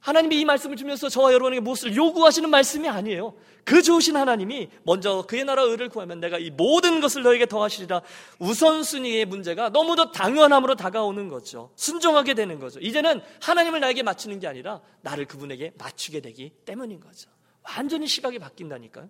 하나님이 0.05 0.39
이 0.39 0.45
말씀을 0.45 0.77
주면서 0.77 1.09
저와 1.09 1.33
여러분에게 1.33 1.61
무엇을 1.61 1.95
요구하시는 1.95 2.47
말씀이 2.47 2.87
아니에요. 2.87 3.33
그 3.63 3.81
좋으신 3.81 4.15
하나님이 4.15 4.69
먼저 4.83 5.23
그의 5.23 5.45
나라 5.45 5.63
의를 5.63 5.89
구하면 5.89 6.19
내가 6.19 6.37
이 6.37 6.51
모든 6.51 7.01
것을 7.01 7.23
너에게 7.23 7.47
더하시리라. 7.47 8.03
우선순위의 8.37 9.25
문제가 9.25 9.69
너무도 9.69 10.11
당연함으로 10.11 10.75
다가오는 10.75 11.27
거죠. 11.27 11.71
순종하게 11.75 12.35
되는 12.35 12.59
거죠. 12.59 12.79
이제는 12.81 13.19
하나님을 13.41 13.79
나에게 13.79 14.03
맞추는 14.03 14.39
게 14.39 14.45
아니라 14.45 14.79
나를 15.01 15.25
그분에게 15.25 15.73
맞추게 15.79 16.19
되기 16.19 16.51
때문인 16.65 16.99
거죠. 16.99 17.31
완전히 17.63 18.05
시각이 18.05 18.37
바뀐다니까요. 18.37 19.09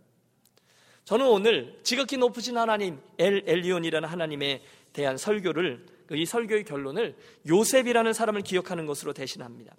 저는 1.04 1.28
오늘 1.28 1.78
지극히 1.84 2.16
높으신 2.16 2.58
하나님 2.58 3.02
엘 3.18 3.44
엘리온이라는 3.46 4.08
하나님에 4.08 4.62
대한 4.94 5.18
설교를 5.18 5.88
이 6.12 6.26
설교의 6.26 6.64
결론을 6.64 7.18
요셉이라는 7.50 8.14
사람을 8.14 8.44
기억하는 8.44 8.86
것으로 8.86 9.12
대신합니다. 9.12 9.76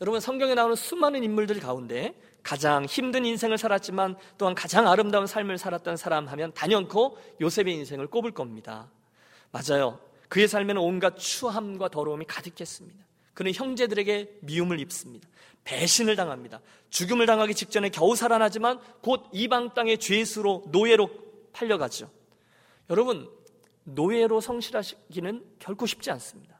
여러분 0.00 0.18
성경에 0.18 0.54
나오는 0.54 0.74
수많은 0.74 1.22
인물들 1.22 1.60
가운데 1.60 2.14
가장 2.42 2.86
힘든 2.86 3.26
인생을 3.26 3.58
살았지만 3.58 4.16
또한 4.38 4.54
가장 4.54 4.88
아름다운 4.88 5.26
삶을 5.26 5.58
살았던 5.58 5.98
사람 5.98 6.26
하면 6.28 6.52
단연코 6.54 7.18
요셉의 7.40 7.74
인생을 7.74 8.06
꼽을 8.06 8.30
겁니다. 8.30 8.90
맞아요. 9.52 10.00
그의 10.28 10.48
삶에는 10.48 10.80
온갖 10.80 11.18
추함과 11.18 11.88
더러움이 11.88 12.24
가득했습니다. 12.24 13.04
그는 13.34 13.52
형제들에게 13.52 14.38
미움을 14.40 14.80
입습니다. 14.80 15.28
배신을 15.64 16.16
당합니다. 16.16 16.60
죽음을 16.88 17.26
당하기 17.26 17.54
직전에 17.54 17.90
겨우 17.90 18.16
살아나지만 18.16 18.80
곧 19.02 19.28
이방 19.32 19.74
땅의 19.74 19.98
죄수로 19.98 20.64
노예로 20.68 21.10
팔려가죠. 21.52 22.10
여러분 22.88 23.30
노예로 23.84 24.40
성실하시기는 24.40 25.44
결코 25.58 25.84
쉽지 25.84 26.10
않습니다. 26.10 26.58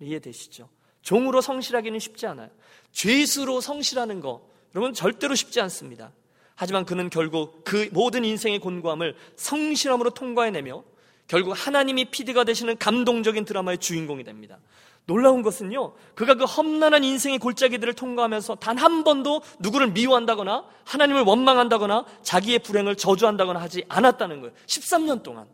이해되시죠? 0.00 0.68
종으로 1.02 1.40
성실하기는 1.40 1.98
쉽지 1.98 2.26
않아요. 2.26 2.48
죄수로 2.92 3.60
성실하는 3.60 4.20
거, 4.20 4.48
여러분 4.74 4.92
절대로 4.94 5.34
쉽지 5.34 5.60
않습니다. 5.60 6.12
하지만 6.54 6.84
그는 6.84 7.08
결국 7.08 7.62
그 7.64 7.88
모든 7.92 8.24
인생의 8.24 8.58
곤고함을 8.58 9.14
성실함으로 9.36 10.10
통과해내며 10.10 10.82
결국 11.28 11.52
하나님이 11.52 12.06
피디가 12.06 12.44
되시는 12.44 12.78
감동적인 12.78 13.44
드라마의 13.44 13.78
주인공이 13.78 14.24
됩니다. 14.24 14.58
놀라운 15.06 15.42
것은요, 15.42 15.94
그가 16.14 16.34
그 16.34 16.44
험난한 16.44 17.02
인생의 17.04 17.38
골짜기들을 17.38 17.94
통과하면서 17.94 18.56
단 18.56 18.78
한 18.78 19.04
번도 19.04 19.42
누구를 19.58 19.92
미워한다거나 19.92 20.64
하나님을 20.84 21.22
원망한다거나 21.22 22.04
자기의 22.22 22.58
불행을 22.60 22.96
저주한다거나 22.96 23.60
하지 23.60 23.84
않았다는 23.88 24.40
거예요. 24.40 24.54
13년 24.66 25.22
동안. 25.22 25.48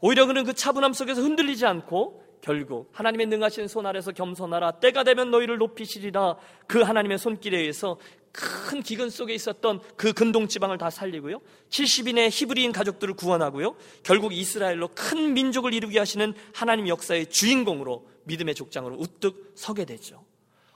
오히려 0.00 0.26
그는 0.26 0.44
그 0.44 0.54
차분함 0.54 0.92
속에서 0.94 1.20
흔들리지 1.20 1.66
않고 1.66 2.24
결국 2.42 2.90
하나님의 2.92 3.26
능하신 3.26 3.68
손 3.68 3.86
아래서 3.86 4.10
겸손하라. 4.10 4.72
때가 4.72 5.04
되면 5.04 5.30
너희를 5.30 5.58
높이시리라. 5.58 6.36
그 6.66 6.82
하나님의 6.82 7.16
손길에 7.16 7.58
의해서 7.58 7.98
큰 8.32 8.82
기근 8.82 9.10
속에 9.10 9.32
있었던 9.32 9.80
그 9.96 10.12
근동 10.12 10.48
지방을 10.48 10.76
다 10.76 10.90
살리고요. 10.90 11.40
70인의 11.70 12.30
히브리인 12.32 12.72
가족들을 12.72 13.14
구원하고요. 13.14 13.76
결국 14.02 14.32
이스라엘로 14.32 14.88
큰 14.88 15.34
민족을 15.34 15.72
이루게 15.72 16.00
하시는 16.00 16.34
하나님 16.52 16.88
역사의 16.88 17.26
주인공으로 17.26 18.08
믿음의 18.24 18.56
족장으로 18.56 18.96
우뚝 18.96 19.52
서게 19.54 19.84
되죠. 19.84 20.24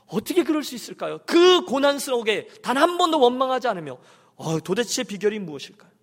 어떻게 0.06 0.44
그럴 0.44 0.62
수 0.62 0.76
있을까요? 0.76 1.18
그 1.26 1.64
고난스러우게 1.64 2.46
단한 2.62 2.96
번도 2.96 3.18
원망하지 3.18 3.66
않으며 3.66 3.98
어, 4.36 4.60
도대체 4.60 5.02
비결이 5.02 5.40
무엇일까요? 5.40 5.95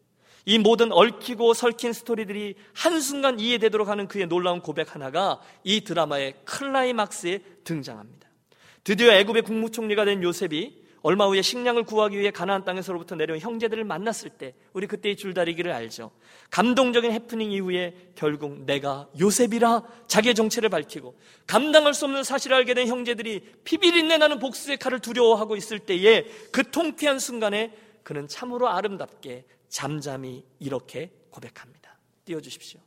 이 0.46 0.58
모든 0.58 0.92
얽히고 0.92 1.54
설킨 1.54 1.94
스토리들이 1.94 2.56
한순간 2.74 3.40
이해되도록 3.40 3.88
하는 3.88 4.08
그의 4.08 4.28
놀라운 4.28 4.62
고백 4.62 4.96
하나가 4.96 5.40
이 5.64 5.82
드라마의 5.82 6.36
클라이막스에 6.46 7.40
등장합니다. 7.64 8.28
드디어 8.84 9.14
애굽의 9.14 9.44
국무총리가 9.44 10.04
된 10.06 10.22
요셉이 10.22 10.84
얼마 11.04 11.28
후에 11.28 11.42
식량을 11.42 11.84
구하기 11.84 12.18
위해 12.18 12.32
가나안 12.32 12.64
땅에서로부터 12.64 13.16
내려온 13.16 13.40
형제들을 13.40 13.84
만났을 13.84 14.30
때 14.30 14.54
우리 14.72 14.88
그때의 14.88 15.18
줄다리기를 15.18 15.70
알죠. 15.72 16.12
감동적인 16.50 17.12
해프닝 17.12 17.52
이후에 17.52 17.94
결국 18.16 18.62
내가 18.66 19.10
요셉이라 19.20 19.84
자기의 20.08 20.34
정체를 20.34 20.70
밝히고 20.70 21.18
감당할 21.46 21.94
수 21.94 22.06
없는 22.06 22.24
사실을 22.24 22.56
알게 22.56 22.74
된 22.74 22.88
형제들이 22.88 23.42
피비린내 23.66 24.18
나는 24.18 24.40
복수의 24.40 24.78
칼을 24.78 25.00
두려워하고 25.00 25.58
있을 25.58 25.80
때에 25.80 26.26
그 26.54 26.72
통쾌한 26.72 27.20
순간에 27.20 27.74
그는 28.04 28.30
참으로 28.30 28.70
아름답게 28.70 29.44
잠잠히 29.74 30.46
이렇게 30.60 31.12
고백합니다. 31.32 31.98
띄워주십시오. 32.26 32.80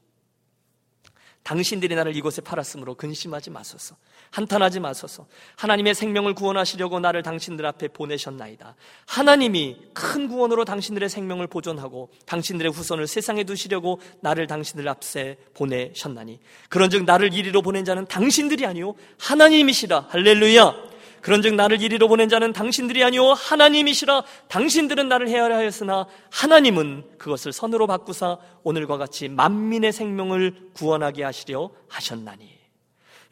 당신들이 1.43 1.95
나를 1.95 2.17
이곳에 2.17 2.41
팔았으므로 2.41 2.95
근심하지 2.95 3.51
마소서. 3.51 3.97
한탄하지 4.31 4.81
마소서. 4.81 5.27
하나님의 5.57 5.95
생명을 5.95 6.35
구원하시려고 6.35 7.01
나를 7.01 7.23
당신들 7.23 7.67
앞에 7.67 7.89
보내셨나이다. 7.89 8.77
하나님이 9.07 9.91
큰 9.95 10.29
구원으로 10.29 10.65
당신들의 10.65 11.09
생명을 11.09 11.49
보존하고 11.49 12.11
당신들의 12.25 12.73
후손을 12.73 13.07
세상에 13.09 13.43
두시려고 13.43 14.01
나를 14.21 14.47
당신들 14.47 14.89
앞에 14.89 15.37
보내셨나니. 15.55 16.41
그런즉 16.69 17.05
나를 17.05 17.35
이리로 17.35 17.63
보낸 17.63 17.85
자는 17.85 18.07
당신들이 18.07 18.65
아니요 18.65 18.95
하나님이시라. 19.19 20.07
할렐루야. 20.09 20.96
그런즉 21.27 21.57
나를 21.57 21.83
이리로 21.83 22.07
보낸 22.07 22.29
자는 22.29 22.53
당신들이 22.53 23.03
아니오 23.03 23.33
하나님이시라 23.33 24.23
당신들은 24.47 25.09
나를 25.09 25.29
헤아려 25.29 25.57
하였으나 25.57 26.07
하나님은 26.31 27.19
그것을 27.19 27.53
선으로 27.53 27.89
바꾸사 27.89 28.39
오늘과 28.63 28.97
같이 28.97 29.29
만민의 29.29 29.93
생명을 29.93 30.71
구원하게 30.75 31.25
하시려 31.25 31.71
하셨나니 31.89 32.49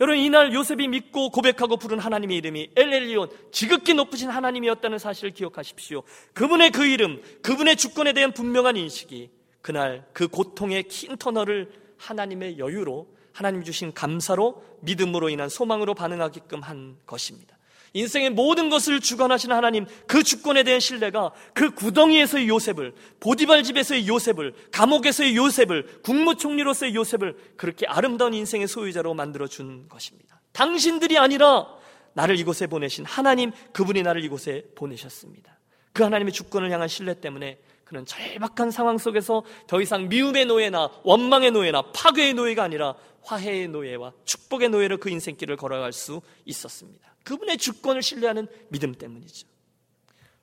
여러분 0.00 0.18
이날 0.18 0.52
요셉이 0.52 0.88
믿고 0.88 1.30
고백하고 1.30 1.76
부른 1.76 2.00
하나님의 2.00 2.36
이름이 2.38 2.70
엘엘리온 2.74 3.30
지극히 3.52 3.94
높으신 3.94 4.28
하나님이었다는 4.28 4.98
사실을 4.98 5.30
기억하십시오. 5.30 6.02
그분의 6.32 6.72
그 6.72 6.84
이름, 6.84 7.22
그분의 7.42 7.76
주권에 7.76 8.12
대한 8.12 8.32
분명한 8.32 8.76
인식이 8.76 9.30
그날 9.62 10.04
그 10.12 10.26
고통의 10.26 10.82
긴 10.88 11.16
터널을 11.16 11.70
하나님의 11.98 12.58
여유로 12.58 13.06
하나님 13.32 13.62
주신 13.62 13.94
감사로 13.94 14.64
믿음으로 14.80 15.28
인한 15.28 15.48
소망으로 15.48 15.94
반응하게끔 15.94 16.60
한 16.60 16.96
것입니다. 17.06 17.53
인생의 17.94 18.30
모든 18.30 18.68
것을 18.68 19.00
주관하시는 19.00 19.54
하나님 19.54 19.86
그 20.06 20.22
주권에 20.22 20.64
대한 20.64 20.80
신뢰가 20.80 21.30
그 21.54 21.70
구덩이에서의 21.70 22.48
요셉을 22.48 22.92
보디발 23.20 23.62
집에서의 23.62 24.08
요셉을 24.08 24.52
감옥에서의 24.72 25.36
요셉을 25.36 26.02
국무총리로서의 26.02 26.94
요셉을 26.94 27.36
그렇게 27.56 27.86
아름다운 27.86 28.34
인생의 28.34 28.66
소유자로 28.66 29.14
만들어 29.14 29.46
준 29.46 29.88
것입니다. 29.88 30.40
당신들이 30.52 31.18
아니라 31.18 31.66
나를 32.14 32.38
이곳에 32.38 32.66
보내신 32.66 33.04
하나님 33.04 33.52
그분이 33.72 34.02
나를 34.02 34.24
이곳에 34.24 34.64
보내셨습니다. 34.74 35.56
그 35.92 36.02
하나님의 36.02 36.32
주권을 36.32 36.72
향한 36.72 36.88
신뢰 36.88 37.20
때문에 37.20 37.58
그는 37.84 38.04
절박한 38.06 38.72
상황 38.72 38.98
속에서 38.98 39.44
더 39.68 39.80
이상 39.80 40.08
미움의 40.08 40.46
노예나 40.46 40.90
원망의 41.04 41.52
노예나 41.52 41.82
파괴의 41.92 42.34
노예가 42.34 42.64
아니라 42.64 42.96
화해의 43.22 43.68
노예와 43.68 44.12
축복의 44.24 44.70
노예로 44.70 44.98
그 44.98 45.10
인생길을 45.10 45.56
걸어갈 45.56 45.92
수 45.92 46.20
있었습니다. 46.44 47.13
그분의 47.24 47.58
주권을 47.58 48.02
신뢰하는 48.02 48.46
믿음 48.68 48.94
때문이죠. 48.94 49.46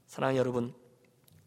사랑하는 0.07 0.39
여러분, 0.39 0.73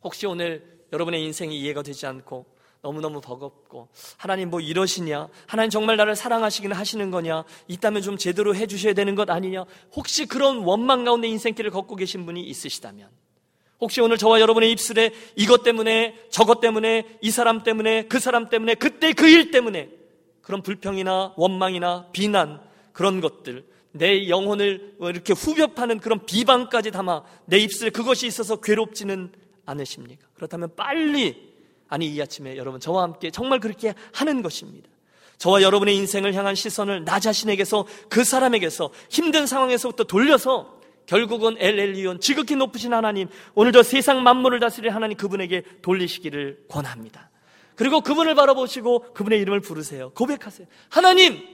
혹시 0.03 0.27
오늘 0.27 0.87
여러분의 0.93 1.23
인생이 1.25 1.59
이해가 1.61 1.83
되지 1.83 2.07
않고 2.07 2.47
너무너무 2.81 3.21
버겁고 3.21 3.89
하나님 4.19 4.51
뭐 4.51 4.61
이러시냐 4.61 5.29
하나님 5.47 5.71
정말 5.71 5.97
나를 5.97 6.15
사랑하시기는 6.15 6.77
하시는 6.77 7.11
거냐 7.11 7.45
있다면 7.67 8.03
좀 8.03 8.19
제대로 8.19 8.55
해주셔야 8.55 8.93
되는 8.93 9.15
것 9.15 9.31
아니냐 9.31 9.65
혹시 9.97 10.27
그런 10.27 10.59
원망 10.59 11.05
가운데 11.05 11.27
인생길을 11.29 11.71
걷고 11.71 11.97
계신 11.97 12.27
분이 12.27 12.43
있으시다면 12.43 13.09
혹시 13.81 14.03
오늘 14.03 14.19
저와 14.19 14.39
여러분의 14.41 14.71
입술에 14.71 15.13
이것 15.35 15.63
때문에 15.63 16.15
저것 16.31 16.61
때문에 16.61 17.19
이 17.23 17.31
사람 17.31 17.63
때문에 17.63 18.07
그 18.07 18.21
사람 18.21 18.51
때문에 18.51 18.75
그때 18.75 19.15
그 19.15 19.27
일 19.29 19.51
때문에 19.51 19.89
그런 20.43 20.61
불평이나 20.63 21.33
원망이나 21.37 22.09
비난 22.13 22.61
그런 22.93 23.23
것들 23.23 23.65
내 23.97 24.29
영혼을 24.29 24.97
이렇게 25.01 25.33
후벼파는 25.33 26.01
그런 26.01 26.27
비방까지 26.27 26.91
담아 26.91 27.23
내 27.45 27.59
입술에 27.59 27.91
그것이 27.91 28.27
있어서 28.27 28.57
괴롭지는 28.57 29.31
않으십니까? 29.67 30.27
그렇다면 30.35 30.71
빨리 30.75 31.55
아니 31.89 32.13
이 32.13 32.21
아침에 32.21 32.57
여러분 32.57 32.81
저와 32.81 33.05
함께 33.05 33.31
정말 33.31 33.61
그렇게 33.61 33.95
하는 34.13 34.43
것입니다. 34.43 34.89
저와 35.39 35.63
여러분의 35.63 35.97
인생을 35.97 36.35
향한 36.35 36.57
시선을 36.57 37.05
나 37.05 37.21
자신에게서 37.21 37.87
그 38.09 38.25
사람에게서 38.25 38.91
힘든 39.11 39.47
상황에서부터 39.47 40.05
돌려서 40.05 40.81
결국은 41.07 41.55
엘엘리온 41.59 42.19
지극히 42.19 42.57
높으신 42.57 42.93
하나님 42.93 43.29
오늘도 43.55 43.85
세상 43.85 44.25
만물을 44.25 44.59
다스릴 44.59 44.91
하나님 44.91 45.17
그분에게 45.17 45.63
돌리시기를 45.83 46.65
권합니다. 46.69 47.31
그리고 47.77 48.01
그분을 48.01 48.35
바라보시고 48.35 49.13
그분의 49.15 49.41
이름을 49.41 49.61
부르세요. 49.61 50.11
고백하세요. 50.11 50.67
하나님, 50.89 51.45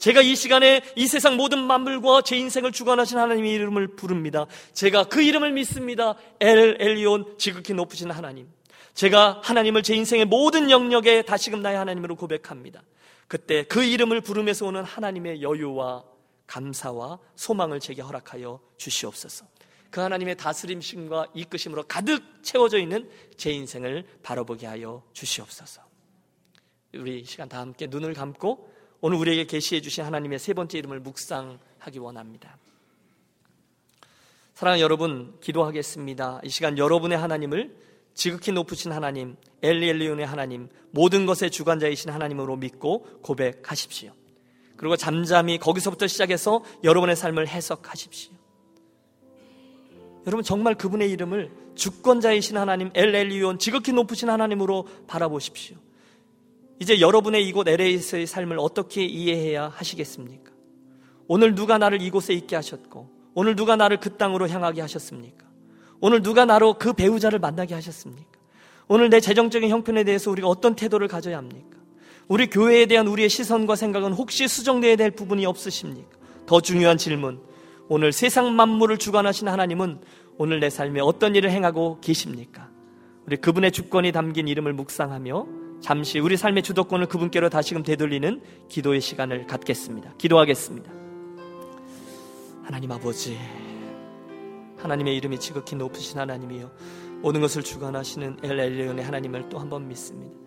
제가 0.00 0.22
이 0.22 0.34
시간에 0.34 0.80
이 0.96 1.06
세상 1.06 1.36
모든 1.36 1.62
만물과 1.62 2.22
제 2.22 2.34
인생을 2.34 2.72
주관하신 2.72 3.18
하나님의 3.18 3.52
이름을 3.52 3.88
부릅니다. 3.96 4.46
제가 4.72 5.04
그 5.04 5.20
이름을 5.20 5.52
믿습니다. 5.52 6.14
엘 6.40 6.78
엘리온 6.80 7.36
지극히 7.36 7.74
높으신 7.74 8.10
하나님. 8.10 8.48
제가 8.94 9.40
하나님을 9.44 9.82
제 9.82 9.94
인생의 9.94 10.24
모든 10.24 10.70
영역에 10.70 11.20
다시금 11.22 11.60
나의 11.60 11.76
하나님으로 11.76 12.16
고백합니다. 12.16 12.82
그때 13.28 13.62
그 13.64 13.84
이름을 13.84 14.22
부르면서 14.22 14.66
오는 14.66 14.82
하나님의 14.82 15.42
여유와 15.42 16.02
감사와 16.46 17.18
소망을 17.36 17.78
제게 17.78 18.00
허락하여 18.00 18.58
주시옵소서. 18.78 19.44
그 19.90 20.00
하나님의 20.00 20.38
다스림심과 20.38 21.26
이끄심으로 21.34 21.82
가득 21.82 22.22
채워져 22.42 22.78
있는 22.78 23.10
제 23.36 23.50
인생을 23.50 24.06
바라보게 24.22 24.66
하여 24.66 25.02
주시옵소서. 25.12 25.82
우리 26.94 27.22
시간 27.24 27.50
다 27.50 27.60
함께 27.60 27.86
눈을 27.86 28.14
감고 28.14 28.69
오늘 29.00 29.16
우리에게 29.18 29.46
계시해 29.46 29.80
주신 29.80 30.04
하나님의 30.04 30.38
세 30.38 30.52
번째 30.52 30.78
이름을 30.78 31.00
묵상하기 31.00 31.98
원합니다. 31.98 32.58
사랑하는 34.54 34.82
여러분, 34.82 35.38
기도하겠습니다. 35.40 36.40
이 36.44 36.50
시간 36.50 36.76
여러분의 36.76 37.16
하나님을 37.16 37.74
지극히 38.14 38.52
높으신 38.52 38.92
하나님, 38.92 39.36
엘리엘리온의 39.62 40.26
하나님, 40.26 40.68
모든 40.90 41.24
것의 41.24 41.50
주관자이신 41.50 42.10
하나님으로 42.10 42.56
믿고 42.56 43.06
고백하십시오. 43.22 44.12
그리고 44.76 44.96
잠잠히 44.96 45.58
거기서부터 45.58 46.06
시작해서 46.06 46.62
여러분의 46.84 47.16
삶을 47.16 47.48
해석하십시오. 47.48 48.32
여러분 50.26 50.44
정말 50.44 50.74
그분의 50.74 51.10
이름을 51.12 51.50
주권자이신 51.74 52.58
하나님 52.58 52.90
엘엘리온 52.94 53.58
지극히 53.58 53.92
높으신 53.92 54.28
하나님으로 54.28 54.86
바라보십시오. 55.06 55.76
이제 56.80 56.98
여러분의 56.98 57.46
이곳 57.46 57.68
LA에서의 57.68 58.26
삶을 58.26 58.58
어떻게 58.58 59.04
이해해야 59.04 59.68
하시겠습니까? 59.68 60.50
오늘 61.28 61.54
누가 61.54 61.76
나를 61.76 62.00
이곳에 62.00 62.32
있게 62.32 62.56
하셨고 62.56 63.10
오늘 63.34 63.54
누가 63.54 63.76
나를 63.76 64.00
그 64.00 64.16
땅으로 64.16 64.48
향하게 64.48 64.80
하셨습니까? 64.80 65.46
오늘 66.00 66.22
누가 66.22 66.46
나로 66.46 66.78
그 66.78 66.94
배우자를 66.94 67.38
만나게 67.38 67.74
하셨습니까? 67.74 68.30
오늘 68.88 69.10
내 69.10 69.20
재정적인 69.20 69.68
형편에 69.68 70.04
대해서 70.04 70.30
우리가 70.30 70.48
어떤 70.48 70.74
태도를 70.74 71.06
가져야 71.06 71.36
합니까? 71.36 71.78
우리 72.28 72.48
교회에 72.48 72.86
대한 72.86 73.06
우리의 73.08 73.28
시선과 73.28 73.76
생각은 73.76 74.14
혹시 74.14 74.48
수정되어야 74.48 74.96
될 74.96 75.10
부분이 75.10 75.44
없으십니까? 75.44 76.16
더 76.46 76.60
중요한 76.62 76.96
질문. 76.96 77.40
오늘 77.88 78.12
세상 78.12 78.56
만물을 78.56 78.96
주관하신 78.96 79.48
하나님은 79.48 80.00
오늘 80.38 80.60
내 80.60 80.70
삶에 80.70 81.00
어떤 81.00 81.34
일을 81.34 81.50
행하고 81.50 81.98
계십니까? 82.00 82.70
우리 83.26 83.36
그분의 83.36 83.70
주권이 83.70 84.12
담긴 84.12 84.48
이름을 84.48 84.72
묵상하며 84.72 85.69
잠시 85.80 86.18
우리 86.18 86.36
삶의 86.36 86.62
주도권을 86.62 87.06
그분께로 87.06 87.48
다시금 87.48 87.82
되돌리는 87.82 88.42
기도의 88.68 89.00
시간을 89.00 89.46
갖겠습니다. 89.46 90.14
기도하겠습니다. 90.18 90.90
하나님 92.62 92.92
아버지, 92.92 93.38
하나님의 94.76 95.16
이름이 95.16 95.40
지극히 95.40 95.76
높으신 95.76 96.18
하나님이요. 96.20 96.70
모든 97.22 97.40
것을 97.40 97.62
주관하시는 97.62 98.38
엘엘리온의 98.42 99.04
하나님을 99.04 99.48
또 99.48 99.58
한 99.58 99.68
번 99.68 99.88
믿습니다. 99.88 100.38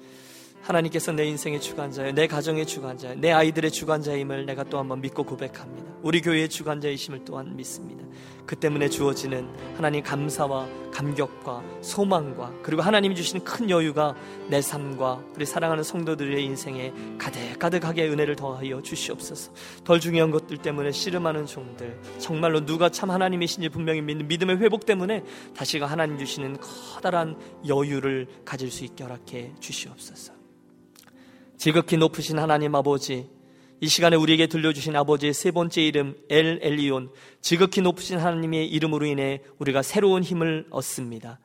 하나님께서 0.64 1.12
내 1.12 1.26
인생의 1.26 1.60
주관자요, 1.62 2.14
내 2.14 2.26
가정의 2.26 2.66
주관자요, 2.66 3.16
내 3.16 3.32
아이들의 3.32 3.70
주관자임을 3.70 4.46
내가 4.46 4.64
또 4.64 4.80
한번 4.80 5.02
믿고 5.02 5.24
고백합니다. 5.24 5.92
우리 6.02 6.22
교회의 6.22 6.50
주관자이심을 6.50 7.26
또한 7.26 7.56
믿습니다. 7.56 8.04
그 8.46 8.56
때문에 8.56 8.90
주어지는 8.90 9.48
하나님 9.76 10.04
감사와 10.04 10.68
감격과 10.92 11.64
소망과 11.82 12.54
그리고 12.62 12.82
하나님이 12.82 13.16
주시는 13.16 13.44
큰 13.44 13.70
여유가 13.70 14.16
내 14.50 14.62
삶과 14.62 15.24
우리 15.36 15.46
사랑하는 15.46 15.84
성도들의 15.84 16.44
인생에 16.44 16.94
가득가득하게 17.18 18.10
은혜를 18.10 18.36
더하여 18.36 18.82
주시옵소서. 18.82 19.52
덜 19.84 20.00
중요한 20.00 20.32
것들 20.32 20.58
때문에 20.58 20.92
씨름하는 20.92 21.46
종들, 21.46 22.00
정말로 22.20 22.66
누가 22.66 22.90
참 22.90 23.12
하나님이신지 23.12 23.70
분명히 23.70 24.02
믿는 24.02 24.28
믿음의 24.28 24.58
회복 24.58 24.86
때문에 24.86 25.24
다시가 25.56 25.86
하나님 25.86 26.18
주시는 26.18 26.58
커다란 26.60 27.38
여유를 27.68 28.28
가질 28.46 28.72
수 28.72 28.84
있게 28.86 29.04
허락해 29.04 29.54
주시옵소서. 29.60 30.43
지극히 31.58 31.98
높으신 31.98 32.40
하나님 32.40 32.76
아버지, 32.76 33.30
이 33.80 33.88
시간에 33.88 34.16
우리에게 34.16 34.48
들려주신 34.48 34.96
아버지의 34.96 35.34
세 35.34 35.52
번째 35.52 35.82
이름 35.82 36.16
엘 36.30 36.60
엘리온, 36.62 37.12
지극히 37.42 37.82
높으신 37.82 38.18
하나님의 38.18 38.68
이름으로 38.68 39.06
인해 39.06 39.42
우리가 39.60 39.82
새로운 39.82 40.24
힘을 40.24 40.68
얻습니다. 40.70 41.40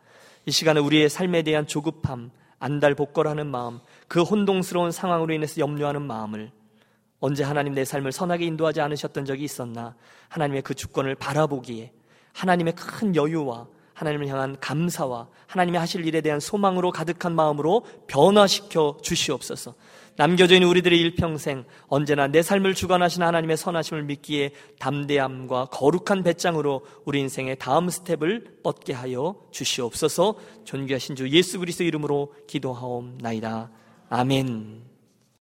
이 0.46 0.50
시간에 0.50 0.80
우리의 0.80 1.08
삶에 1.08 1.42
대한 1.42 1.66
조급함, 1.66 2.30
안달복걸하는 2.58 3.46
마음, 3.46 3.80
그 4.08 4.22
혼동스러운 4.22 4.90
상황으로 4.90 5.34
인해서 5.34 5.60
염려하는 5.60 6.02
마음을 6.02 6.50
언제 7.20 7.42
하나님 7.42 7.74
내 7.74 7.84
삶을 7.84 8.12
선하게 8.12 8.46
인도하지 8.46 8.80
않으셨던 8.80 9.24
적이 9.24 9.44
있었나 9.44 9.96
하나님의 10.28 10.62
그 10.62 10.74
주권을 10.74 11.16
바라보기에 11.16 11.92
하나님의 12.32 12.74
큰 12.76 13.16
여유와 13.16 13.66
하나님을 13.94 14.28
향한 14.28 14.56
감사와 14.60 15.28
하나님이 15.48 15.76
하실 15.76 16.06
일에 16.06 16.20
대한 16.20 16.38
소망으로 16.38 16.92
가득한 16.92 17.34
마음으로 17.34 17.84
변화시켜 18.06 18.98
주시옵소서. 19.02 19.74
남겨져 20.18 20.56
있는 20.56 20.66
우리들의 20.68 20.98
일평생 20.98 21.64
언제나 21.86 22.26
내 22.26 22.42
삶을 22.42 22.74
주관하신 22.74 23.22
하나님의 23.22 23.56
선하심을 23.56 24.02
믿기에 24.02 24.50
담대함과 24.80 25.66
거룩한 25.66 26.24
배짱으로 26.24 26.84
우리 27.04 27.20
인생의 27.20 27.56
다음 27.60 27.88
스텝을 27.88 28.58
뻗게 28.64 28.94
하여 28.94 29.36
주시옵소서 29.52 30.34
존귀하신 30.64 31.14
주 31.14 31.28
예수 31.30 31.60
그리스도 31.60 31.84
이름으로 31.84 32.34
기도하옵나이다. 32.48 33.70
아멘. 34.10 34.87